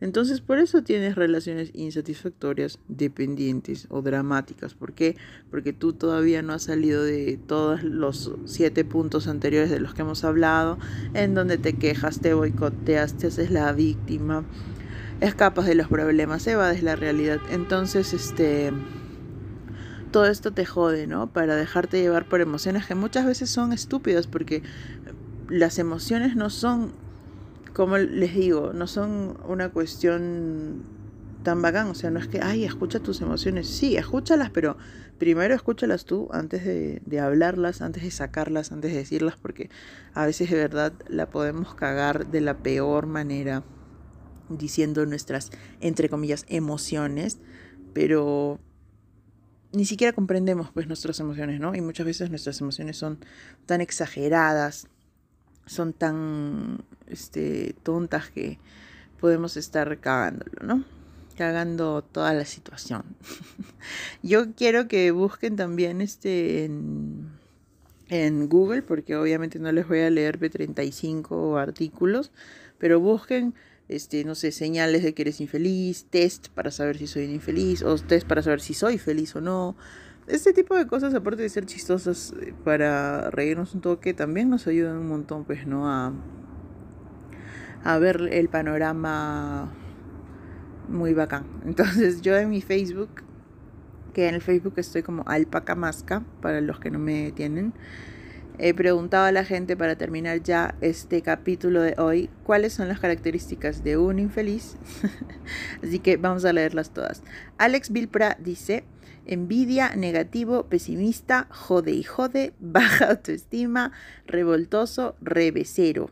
Entonces, 0.00 0.40
por 0.40 0.58
eso 0.58 0.82
tienes 0.82 1.14
relaciones 1.14 1.70
insatisfactorias, 1.74 2.78
dependientes 2.88 3.86
o 3.90 4.00
dramáticas. 4.00 4.72
¿Por 4.72 4.94
qué? 4.94 5.16
Porque 5.50 5.74
tú 5.74 5.92
todavía 5.92 6.40
no 6.40 6.54
has 6.54 6.62
salido 6.62 7.02
de 7.02 7.38
todos 7.46 7.82
los 7.82 8.32
siete 8.46 8.86
puntos 8.86 9.28
anteriores 9.28 9.68
de 9.68 9.78
los 9.78 9.92
que 9.92 10.00
hemos 10.00 10.24
hablado, 10.24 10.78
en 11.12 11.34
donde 11.34 11.58
te 11.58 11.74
quejas, 11.74 12.20
te 12.20 12.32
boicoteas, 12.32 13.18
te 13.18 13.26
haces 13.26 13.50
la 13.50 13.70
víctima 13.72 14.46
escapas 15.20 15.66
de 15.66 15.74
los 15.74 15.88
problemas, 15.88 16.46
evades 16.46 16.82
la 16.82 16.96
realidad. 16.96 17.40
Entonces, 17.50 18.12
este 18.12 18.72
todo 20.10 20.26
esto 20.26 20.52
te 20.52 20.66
jode, 20.66 21.06
¿no? 21.06 21.32
Para 21.32 21.54
dejarte 21.54 22.00
llevar 22.00 22.28
por 22.28 22.40
emociones 22.40 22.86
que 22.86 22.96
muchas 22.96 23.26
veces 23.26 23.48
son 23.48 23.72
estúpidas 23.72 24.26
porque 24.26 24.62
las 25.48 25.78
emociones 25.78 26.34
no 26.34 26.50
son 26.50 26.92
como 27.72 27.98
les 27.98 28.34
digo, 28.34 28.72
no 28.72 28.86
son 28.86 29.38
una 29.46 29.70
cuestión 29.70 30.82
tan 31.44 31.62
bacán, 31.62 31.88
o 31.88 31.94
sea, 31.94 32.10
no 32.10 32.18
es 32.18 32.28
que, 32.28 32.40
ay, 32.42 32.64
escucha 32.64 33.00
tus 33.00 33.20
emociones, 33.20 33.68
sí, 33.68 33.96
escúchalas, 33.96 34.50
pero 34.50 34.76
primero 35.18 35.54
escúchalas 35.54 36.04
tú 36.04 36.28
antes 36.32 36.64
de, 36.64 37.00
de, 37.06 37.20
hablarlas, 37.20 37.80
antes 37.80 38.02
de 38.02 38.10
sacarlas, 38.10 38.72
antes 38.72 38.92
de 38.92 38.98
decirlas, 38.98 39.36
porque 39.40 39.70
a 40.12 40.26
veces 40.26 40.50
de 40.50 40.56
verdad 40.56 40.92
la 41.08 41.30
podemos 41.30 41.74
cagar 41.74 42.26
de 42.26 42.40
la 42.40 42.58
peor 42.58 43.06
manera 43.06 43.62
diciendo 44.50 45.06
nuestras, 45.06 45.50
entre 45.80 46.08
comillas, 46.08 46.44
emociones, 46.48 47.38
pero 47.92 48.58
ni 49.72 49.84
siquiera 49.84 50.12
comprendemos 50.12 50.70
pues 50.72 50.86
nuestras 50.86 51.20
emociones, 51.20 51.60
¿no? 51.60 51.74
Y 51.74 51.80
muchas 51.80 52.06
veces 52.06 52.30
nuestras 52.30 52.60
emociones 52.60 52.96
son 52.96 53.18
tan 53.66 53.80
exageradas, 53.80 54.88
son 55.66 55.92
tan 55.92 56.84
este, 57.06 57.74
tontas 57.82 58.30
que 58.30 58.58
podemos 59.20 59.56
estar 59.56 59.98
cagándolo, 59.98 60.62
¿no? 60.62 60.84
Cagando 61.36 62.02
toda 62.02 62.34
la 62.34 62.44
situación. 62.44 63.04
Yo 64.22 64.54
quiero 64.54 64.88
que 64.88 65.10
busquen 65.12 65.56
también 65.56 66.00
este 66.00 66.64
en, 66.64 68.48
Google, 68.48 68.82
porque 68.82 69.14
obviamente 69.14 69.60
no 69.60 69.70
les 69.70 69.86
voy 69.86 70.00
a 70.00 70.10
leer 70.10 70.40
B35 70.40 71.60
artículos, 71.60 72.32
pero 72.78 72.98
busquen 72.98 73.54
este, 73.90 74.24
no 74.24 74.36
sé, 74.36 74.52
señales 74.52 75.02
de 75.02 75.14
que 75.14 75.22
eres 75.22 75.40
infeliz, 75.40 76.06
test 76.10 76.48
para 76.50 76.70
saber 76.70 76.96
si 76.96 77.08
soy 77.08 77.24
infeliz, 77.24 77.82
o 77.82 77.96
test 77.98 78.26
para 78.26 78.40
saber 78.40 78.60
si 78.60 78.72
soy 78.72 78.98
feliz 78.98 79.34
o 79.34 79.40
no. 79.40 79.76
Este 80.28 80.52
tipo 80.52 80.76
de 80.76 80.86
cosas, 80.86 81.12
aparte 81.12 81.42
de 81.42 81.48
ser 81.48 81.66
chistosas 81.66 82.32
eh, 82.40 82.54
para 82.64 83.30
reírnos 83.30 83.74
un 83.74 83.80
toque, 83.80 84.14
también 84.14 84.48
nos 84.48 84.68
ayudan 84.68 84.96
un 84.96 85.08
montón, 85.08 85.44
pues, 85.44 85.66
¿no? 85.66 85.90
A, 85.90 86.12
a 87.82 87.98
ver 87.98 88.28
el 88.30 88.48
panorama 88.48 89.72
muy 90.88 91.12
bacán. 91.12 91.46
Entonces 91.66 92.22
yo 92.22 92.36
en 92.36 92.48
mi 92.48 92.62
Facebook, 92.62 93.10
que 94.14 94.28
en 94.28 94.36
el 94.36 94.40
Facebook 94.40 94.74
estoy 94.76 95.02
como 95.02 95.24
alpaca 95.26 95.74
masca, 95.74 96.22
para 96.40 96.60
los 96.60 96.78
que 96.78 96.92
no 96.92 97.00
me 97.00 97.32
tienen, 97.32 97.72
he 98.62 98.74
preguntado 98.74 99.24
a 99.24 99.32
la 99.32 99.44
gente 99.44 99.74
para 99.74 99.96
terminar 99.96 100.42
ya 100.42 100.74
este 100.82 101.22
capítulo 101.22 101.80
de 101.80 101.94
hoy 101.96 102.28
cuáles 102.44 102.74
son 102.74 102.88
las 102.88 103.00
características 103.00 103.82
de 103.82 103.96
un 103.96 104.18
infeliz. 104.18 104.76
Así 105.82 105.98
que 105.98 106.18
vamos 106.18 106.44
a 106.44 106.52
leerlas 106.52 106.92
todas. 106.92 107.22
Alex 107.56 107.90
Vilpra 107.90 108.36
dice, 108.38 108.84
envidia, 109.24 109.96
negativo, 109.96 110.66
pesimista, 110.68 111.48
jode 111.50 111.92
y 111.92 112.02
jode, 112.02 112.52
baja 112.60 113.10
autoestima, 113.10 113.92
revoltoso, 114.26 115.16
revesero. 115.20 116.10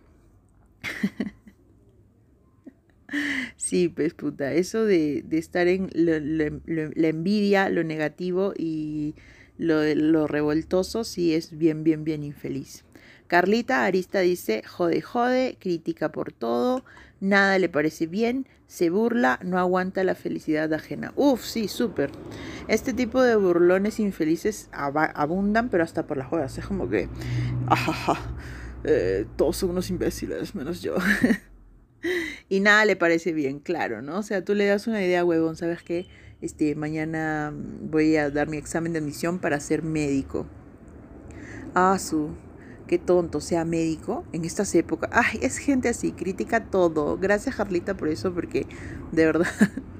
Sí, 3.56 3.88
pues 3.88 4.12
puta, 4.12 4.52
eso 4.52 4.84
de, 4.84 5.24
estar 5.30 5.66
en 5.66 5.88
la 5.94 7.08
envidia, 7.08 7.70
lo 7.70 7.82
negativo 7.82 8.52
y 8.54 9.14
lo, 9.58 10.26
revoltoso, 10.26 11.04
sí 11.04 11.34
es 11.34 11.56
bien, 11.58 11.84
bien, 11.84 12.04
bien 12.04 12.22
infeliz. 12.22 12.84
Carlita 13.26 13.84
Arista 13.84 14.20
dice, 14.20 14.62
jode, 14.66 15.02
jode, 15.02 15.58
crítica 15.60 16.10
por 16.10 16.32
todo, 16.32 16.84
nada 17.20 17.58
le 17.58 17.68
parece 17.68 18.06
bien, 18.06 18.46
se 18.66 18.88
burla, 18.88 19.38
no 19.42 19.58
aguanta 19.58 20.02
la 20.04 20.14
felicidad 20.14 20.72
ajena. 20.72 21.12
Uf, 21.14 21.44
sí, 21.44 21.68
súper. 21.68 22.10
Este 22.68 22.94
tipo 22.94 23.20
de 23.22 23.36
burlones 23.36 24.00
infelices 24.00 24.68
abundan, 24.72 25.68
pero 25.68 25.84
hasta 25.84 26.06
por 26.06 26.16
las 26.16 26.28
juegas. 26.28 26.56
Es 26.56 26.66
como 26.66 26.88
que, 26.88 27.08
ajaja, 27.66 28.18
eh, 28.84 29.26
todos 29.36 29.58
son 29.58 29.70
unos 29.70 29.90
imbéciles, 29.90 30.54
menos 30.54 30.80
yo. 30.80 30.96
y 32.48 32.60
nada 32.60 32.84
le 32.84 32.96
parece 32.96 33.32
bien, 33.32 33.58
claro, 33.58 34.00
¿no? 34.02 34.18
O 34.18 34.22
sea, 34.22 34.44
tú 34.44 34.54
le 34.54 34.66
das 34.66 34.86
una 34.86 35.02
idea, 35.02 35.24
huevón, 35.24 35.56
¿sabes 35.56 35.82
qué? 35.82 36.06
Este, 36.40 36.76
mañana 36.76 37.52
voy 37.52 38.16
a 38.16 38.30
dar 38.30 38.48
mi 38.48 38.58
examen 38.58 38.92
de 38.92 39.00
admisión 39.00 39.40
para 39.40 39.58
ser 39.58 39.82
médico. 39.82 40.46
Ah, 41.74 41.98
su, 41.98 42.30
qué 42.86 42.96
tonto, 42.98 43.40
sea 43.40 43.64
médico 43.64 44.24
en 44.32 44.44
estas 44.44 44.72
épocas. 44.76 45.10
Ay, 45.12 45.40
es 45.42 45.58
gente 45.58 45.88
así, 45.88 46.12
critica 46.12 46.66
todo. 46.66 47.18
Gracias, 47.18 47.56
Carlita, 47.56 47.96
por 47.96 48.08
eso, 48.08 48.32
porque 48.32 48.66
de 49.10 49.26
verdad 49.26 49.48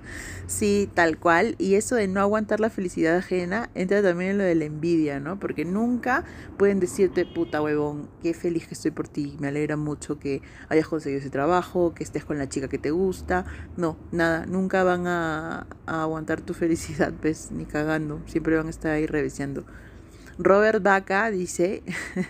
Sí, 0.49 0.89
tal 0.95 1.19
cual. 1.19 1.57
Y 1.59 1.75
eso 1.75 1.95
de 1.95 2.09
no 2.09 2.21
aguantar 2.21 2.59
la 2.59 2.71
felicidad 2.71 3.17
ajena 3.17 3.69
entra 3.75 4.03
también 4.03 4.31
en 4.33 4.39
lo 4.39 4.45
de 4.45 4.55
la 4.55 4.65
envidia, 4.65 5.21
¿no? 5.21 5.39
Porque 5.39 5.67
nunca 5.67 6.25
pueden 6.57 6.81
decirte, 6.81 7.27
puta 7.27 7.61
huevón, 7.61 8.09
qué 8.23 8.33
feliz 8.33 8.67
que 8.67 8.73
estoy 8.75 8.91
por 8.91 9.09
ti, 9.09 9.37
me 9.41 9.49
alegra 9.49 9.77
mucho 9.77 10.19
que 10.19 10.41
hayas 10.71 10.89
conseguido 10.89 11.21
ese 11.21 11.29
trabajo, 11.29 11.93
que 11.95 12.03
estés 12.03 12.25
con 12.25 12.39
la 12.39 12.49
chica 12.49 12.69
que 12.69 12.79
te 12.79 12.91
gusta. 12.91 13.45
No, 13.77 13.99
nada, 14.11 14.47
nunca 14.47 14.85
van 14.85 15.07
a, 15.07 15.67
aguantar 15.87 16.41
tu 16.41 16.55
felicidad, 16.63 17.13
pues, 17.21 17.51
ni 17.51 17.67
cagando. 17.67 18.23
Siempre 18.27 18.57
van 18.57 18.69
a 18.69 18.71
estar 18.71 18.93
ahí 18.93 19.07
reveseando. 19.07 19.67
Robert 20.39 20.83
Baca 20.83 21.31
dice, 21.31 21.83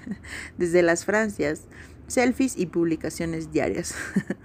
desde 0.58 0.82
las 0.82 1.04
Francias, 1.04 1.62
selfies 2.08 2.56
y 2.56 2.66
publicaciones 2.66 3.52
diarias. 3.52 3.94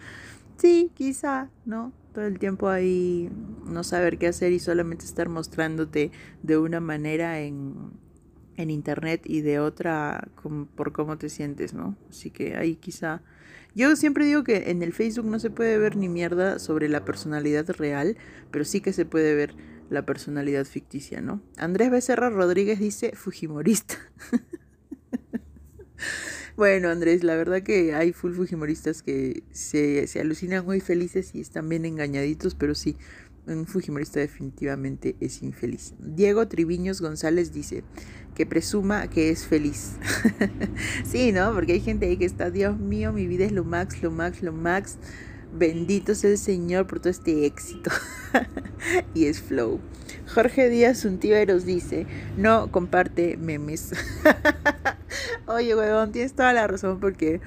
sí, 0.58 0.92
quizá, 0.94 1.50
¿no? 1.66 1.92
Todo 2.14 2.26
el 2.26 2.40
tiempo 2.40 2.70
ahí 2.70 3.30
no 3.66 3.84
saber 3.84 4.18
qué 4.18 4.28
hacer 4.28 4.52
y 4.52 4.60
solamente 4.60 5.06
estar 5.06 5.30
mostrándote 5.30 6.12
de 6.44 6.58
una 6.58 6.80
manera 6.80 7.40
en, 7.40 7.92
en 8.56 8.70
internet 8.70 9.22
y 9.26 9.42
de 9.42 9.60
otra 9.60 10.28
por 10.76 10.92
cómo 10.92 11.18
te 11.18 11.30
sientes, 11.30 11.74
¿no? 11.74 11.98
Así 12.10 12.32
que 12.32 12.56
ahí 12.56 12.76
quizá... 12.76 13.22
Yo 13.76 13.96
siempre 13.96 14.26
digo 14.26 14.44
que 14.44 14.70
en 14.70 14.84
el 14.84 14.94
Facebook 14.94 15.26
no 15.26 15.40
se 15.40 15.50
puede 15.50 15.80
ver 15.80 15.96
ni 15.96 16.08
mierda 16.08 16.60
sobre 16.60 16.90
la 16.90 17.04
personalidad 17.04 17.68
real, 17.72 18.18
pero 18.52 18.66
sí 18.66 18.82
que 18.82 18.94
se 18.94 19.06
puede 19.06 19.34
ver 19.34 19.56
la 19.90 20.06
personalidad 20.06 20.66
ficticia, 20.66 21.22
¿no? 21.22 21.42
Andrés 21.58 21.90
Becerra 21.90 22.30
Rodríguez 22.30 22.80
dice 22.80 23.14
Fujimorista. 23.16 23.96
Bueno, 26.56 26.90
Andrés, 26.90 27.24
la 27.24 27.36
verdad 27.36 27.64
que 27.64 27.96
hay 27.96 28.14
full 28.14 28.34
fujimoristas 28.34 29.02
que 29.02 29.44
se, 29.52 30.06
se 30.06 30.20
alucinan 30.20 30.64
muy 30.64 30.82
felices 30.82 31.34
y 31.34 31.42
están 31.42 31.68
bien 31.68 31.84
engañaditos, 31.84 32.54
pero 32.54 32.76
sí, 32.76 32.96
un 33.48 33.66
fujimorista 33.66 34.20
definitivamente 34.20 35.16
es 35.20 35.42
infeliz. 35.42 35.96
Diego 36.00 36.48
Triviños 36.48 37.02
González 37.02 37.54
dice 37.54 37.84
que 38.36 38.46
presuma 38.46 39.08
que 39.08 39.32
es 39.32 39.46
feliz. 39.48 39.94
sí, 41.04 41.32
¿no? 41.32 41.54
Porque 41.54 41.74
hay 41.74 41.82
gente 41.82 42.06
ahí 42.06 42.18
que 42.18 42.26
está, 42.26 42.52
Dios 42.52 42.78
mío, 42.78 43.12
mi 43.12 43.26
vida 43.26 43.46
es 43.46 43.52
lo 43.52 43.64
max, 43.64 44.02
lo 44.04 44.12
max, 44.12 44.44
lo 44.44 44.54
max. 44.54 44.98
Bendito 45.56 46.16
sea 46.16 46.32
el 46.32 46.38
Señor 46.38 46.88
por 46.88 47.00
todo 47.00 47.10
este 47.10 47.46
éxito. 47.46 47.92
y 49.14 49.26
es 49.26 49.42
flow. 49.42 49.80
Jorge 50.34 50.70
Díaz 50.70 51.04
Untiveros 51.06 51.66
dice, 51.66 52.06
no 52.38 52.72
comparte 52.72 53.38
memes. 53.38 53.92
Oye, 55.64 55.76
huevón, 55.76 56.12
tienes 56.12 56.34
toda 56.34 56.52
la 56.52 56.68
razón 56.68 57.00
porque 57.00 57.40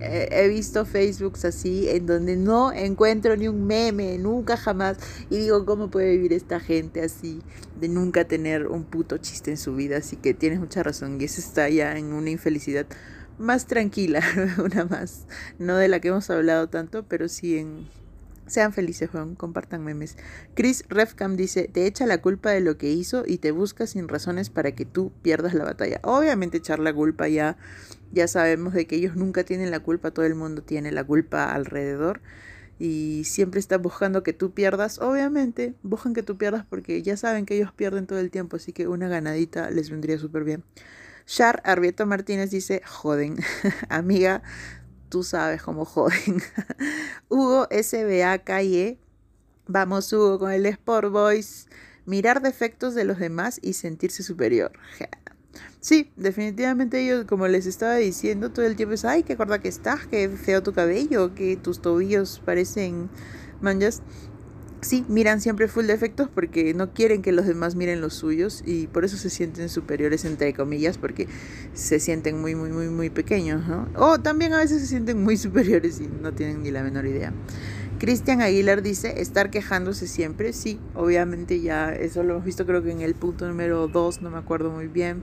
he 0.00 0.48
visto 0.48 0.84
Facebooks 0.84 1.44
así 1.44 1.88
en 1.88 2.06
donde 2.06 2.34
no 2.34 2.72
encuentro 2.72 3.36
ni 3.36 3.46
un 3.46 3.68
meme, 3.68 4.18
nunca 4.18 4.56
jamás. 4.56 4.96
Y 5.30 5.36
digo, 5.36 5.64
¿cómo 5.64 5.88
puede 5.88 6.10
vivir 6.10 6.32
esta 6.32 6.58
gente 6.58 7.02
así 7.02 7.40
de 7.80 7.86
nunca 7.86 8.24
tener 8.24 8.66
un 8.66 8.82
puto 8.82 9.16
chiste 9.18 9.52
en 9.52 9.56
su 9.58 9.76
vida? 9.76 9.98
Así 9.98 10.16
que 10.16 10.34
tienes 10.34 10.58
mucha 10.58 10.82
razón 10.82 11.20
y 11.20 11.24
eso 11.24 11.40
está 11.40 11.68
ya 11.68 11.96
en 11.96 12.12
una 12.12 12.30
infelicidad 12.30 12.84
más 13.38 13.68
tranquila, 13.68 14.24
una 14.58 14.84
más, 14.84 15.28
no 15.60 15.76
de 15.76 15.86
la 15.86 16.00
que 16.00 16.08
hemos 16.08 16.30
hablado 16.30 16.68
tanto, 16.68 17.04
pero 17.04 17.28
sí 17.28 17.58
en 17.58 17.86
sean 18.46 18.72
felices, 18.72 19.10
Juan, 19.10 19.34
compartan 19.34 19.84
memes. 19.84 20.16
Chris 20.54 20.84
Refcam 20.88 21.36
dice, 21.36 21.68
te 21.72 21.86
echa 21.86 22.06
la 22.06 22.20
culpa 22.20 22.50
de 22.50 22.60
lo 22.60 22.76
que 22.76 22.90
hizo 22.90 23.24
y 23.26 23.38
te 23.38 23.50
busca 23.50 23.86
sin 23.86 24.08
razones 24.08 24.50
para 24.50 24.72
que 24.72 24.84
tú 24.84 25.12
pierdas 25.22 25.54
la 25.54 25.64
batalla. 25.64 26.00
Obviamente 26.02 26.58
echar 26.58 26.78
la 26.78 26.92
culpa 26.92 27.28
ya, 27.28 27.56
ya 28.12 28.28
sabemos 28.28 28.74
de 28.74 28.86
que 28.86 28.96
ellos 28.96 29.16
nunca 29.16 29.44
tienen 29.44 29.70
la 29.70 29.80
culpa, 29.80 30.10
todo 30.10 30.26
el 30.26 30.34
mundo 30.34 30.62
tiene 30.62 30.92
la 30.92 31.04
culpa 31.04 31.52
alrededor 31.52 32.20
y 32.78 33.22
siempre 33.24 33.60
están 33.60 33.80
buscando 33.80 34.22
que 34.22 34.32
tú 34.32 34.52
pierdas. 34.52 34.98
Obviamente, 34.98 35.74
buscan 35.82 36.14
que 36.14 36.22
tú 36.22 36.36
pierdas 36.36 36.66
porque 36.68 37.02
ya 37.02 37.16
saben 37.16 37.46
que 37.46 37.54
ellos 37.56 37.72
pierden 37.72 38.06
todo 38.06 38.18
el 38.18 38.30
tiempo, 38.30 38.56
así 38.56 38.72
que 38.72 38.88
una 38.88 39.08
ganadita 39.08 39.70
les 39.70 39.90
vendría 39.90 40.18
súper 40.18 40.44
bien. 40.44 40.64
Char 41.26 41.62
Arbieto 41.64 42.06
Martínez 42.06 42.50
dice, 42.50 42.82
joden, 42.84 43.36
amiga, 43.88 44.42
tú 45.12 45.22
sabes 45.22 45.62
cómo 45.62 45.84
joden. 45.84 46.42
Hugo 47.28 47.68
SBA 47.70 48.40
Vamos, 49.66 50.10
Hugo, 50.10 50.38
con 50.38 50.52
el 50.52 50.64
Sport 50.64 51.12
Boys. 51.12 51.68
Mirar 52.06 52.40
defectos 52.40 52.94
de 52.94 53.04
los 53.04 53.18
demás 53.18 53.60
y 53.62 53.74
sentirse 53.74 54.22
superior. 54.22 54.72
Sí, 55.80 56.10
definitivamente 56.16 57.04
ellos, 57.04 57.26
como 57.26 57.46
les 57.46 57.66
estaba 57.66 57.96
diciendo, 57.96 58.52
todo 58.52 58.64
el 58.64 58.74
tiempo 58.74 58.94
es, 58.94 59.04
ay, 59.04 59.22
qué 59.22 59.34
gorda 59.34 59.58
que 59.58 59.68
estás, 59.68 60.06
qué 60.06 60.30
feo 60.30 60.62
tu 60.62 60.72
cabello, 60.72 61.34
que 61.34 61.58
tus 61.58 61.82
tobillos 61.82 62.40
parecen 62.42 63.10
manjas 63.60 64.00
sí, 64.82 65.04
miran 65.08 65.40
siempre 65.40 65.68
full 65.68 65.86
defectos 65.86 66.28
porque 66.28 66.74
no 66.74 66.92
quieren 66.92 67.22
que 67.22 67.32
los 67.32 67.46
demás 67.46 67.76
miren 67.76 68.00
los 68.00 68.14
suyos 68.14 68.62
y 68.66 68.88
por 68.88 69.04
eso 69.04 69.16
se 69.16 69.30
sienten 69.30 69.68
superiores 69.68 70.24
entre 70.24 70.52
comillas 70.52 70.98
porque 70.98 71.28
se 71.72 72.00
sienten 72.00 72.40
muy 72.40 72.54
muy 72.54 72.70
muy 72.70 72.88
muy 72.88 73.08
pequeños, 73.08 73.66
¿no? 73.66 73.88
O 73.96 74.18
también 74.18 74.52
a 74.52 74.58
veces 74.58 74.82
se 74.82 74.88
sienten 74.88 75.22
muy 75.22 75.36
superiores 75.38 76.00
y 76.00 76.08
no 76.08 76.32
tienen 76.32 76.62
ni 76.62 76.70
la 76.70 76.82
menor 76.82 77.06
idea. 77.06 77.32
Cristian 77.98 78.42
Aguilar 78.42 78.82
dice, 78.82 79.20
estar 79.20 79.50
quejándose 79.50 80.08
siempre, 80.08 80.52
sí, 80.52 80.80
obviamente 80.94 81.60
ya 81.60 81.94
eso 81.94 82.24
lo 82.24 82.34
hemos 82.34 82.44
visto 82.44 82.66
creo 82.66 82.82
que 82.82 82.90
en 82.90 83.00
el 83.00 83.14
punto 83.14 83.46
número 83.46 83.86
2, 83.86 84.22
no 84.22 84.30
me 84.30 84.38
acuerdo 84.38 84.70
muy 84.70 84.88
bien. 84.88 85.22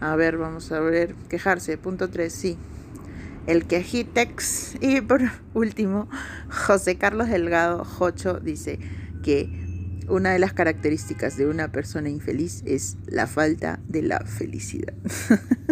A 0.00 0.16
ver, 0.16 0.38
vamos 0.38 0.72
a 0.72 0.80
ver, 0.80 1.14
quejarse, 1.28 1.76
punto 1.76 2.08
3, 2.08 2.32
sí, 2.32 2.56
el 3.46 3.66
quejitex. 3.66 4.76
Y 4.80 5.00
por 5.00 5.22
último, 5.54 6.08
José 6.50 6.96
Carlos 6.96 7.28
Delgado 7.28 7.84
Jocho 7.84 8.40
dice 8.40 8.78
que 9.22 9.66
una 10.08 10.32
de 10.32 10.38
las 10.38 10.52
características 10.52 11.36
de 11.36 11.46
una 11.46 11.72
persona 11.72 12.08
infeliz 12.08 12.62
es 12.64 12.96
la 13.06 13.26
falta 13.26 13.80
de 13.88 14.02
la 14.02 14.20
felicidad. 14.20 14.94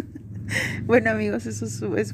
bueno 0.87 1.11
amigos, 1.11 1.47
eso, 1.47 1.67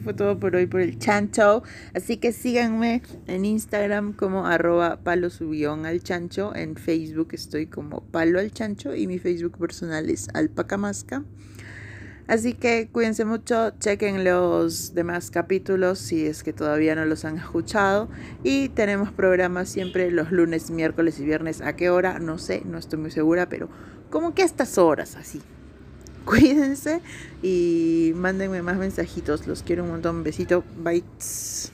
fue 0.02 0.14
todo 0.14 0.38
por 0.38 0.56
hoy 0.56 0.66
por 0.66 0.80
el 0.80 0.98
chancho. 0.98 1.62
Así 1.94 2.18
que 2.18 2.32
síganme 2.32 3.02
en 3.26 3.44
Instagram 3.44 4.12
como 4.12 4.46
arroba 4.46 5.00
palo 5.02 5.28
al 5.84 6.02
chancho. 6.02 6.54
En 6.54 6.76
Facebook 6.76 7.28
estoy 7.32 7.66
como 7.66 8.02
palo 8.02 8.38
al 8.38 8.52
chancho 8.52 8.94
y 8.94 9.06
mi 9.06 9.18
Facebook 9.18 9.58
personal 9.58 10.10
es 10.10 10.28
alpacamasca. 10.34 11.24
Así 12.30 12.54
que 12.54 12.88
cuídense 12.92 13.24
mucho, 13.24 13.72
chequen 13.80 14.22
los 14.22 14.94
demás 14.94 15.32
capítulos 15.32 15.98
si 15.98 16.26
es 16.26 16.44
que 16.44 16.52
todavía 16.52 16.94
no 16.94 17.04
los 17.04 17.24
han 17.24 17.36
escuchado. 17.36 18.08
Y 18.44 18.68
tenemos 18.68 19.10
programas 19.10 19.68
siempre 19.68 20.12
los 20.12 20.30
lunes, 20.30 20.70
miércoles 20.70 21.18
y 21.18 21.24
viernes. 21.24 21.60
¿A 21.60 21.74
qué 21.74 21.90
hora? 21.90 22.20
No 22.20 22.38
sé, 22.38 22.62
no 22.64 22.78
estoy 22.78 23.00
muy 23.00 23.10
segura, 23.10 23.48
pero 23.48 23.68
como 24.10 24.32
que 24.32 24.42
a 24.42 24.44
estas 24.44 24.78
horas 24.78 25.16
así. 25.16 25.42
Cuídense 26.24 27.00
y 27.42 28.12
mándenme 28.14 28.62
más 28.62 28.76
mensajitos. 28.76 29.48
Los 29.48 29.64
quiero 29.64 29.82
un 29.82 29.90
montón. 29.90 30.22
Besito. 30.22 30.62
Bye. 30.84 31.02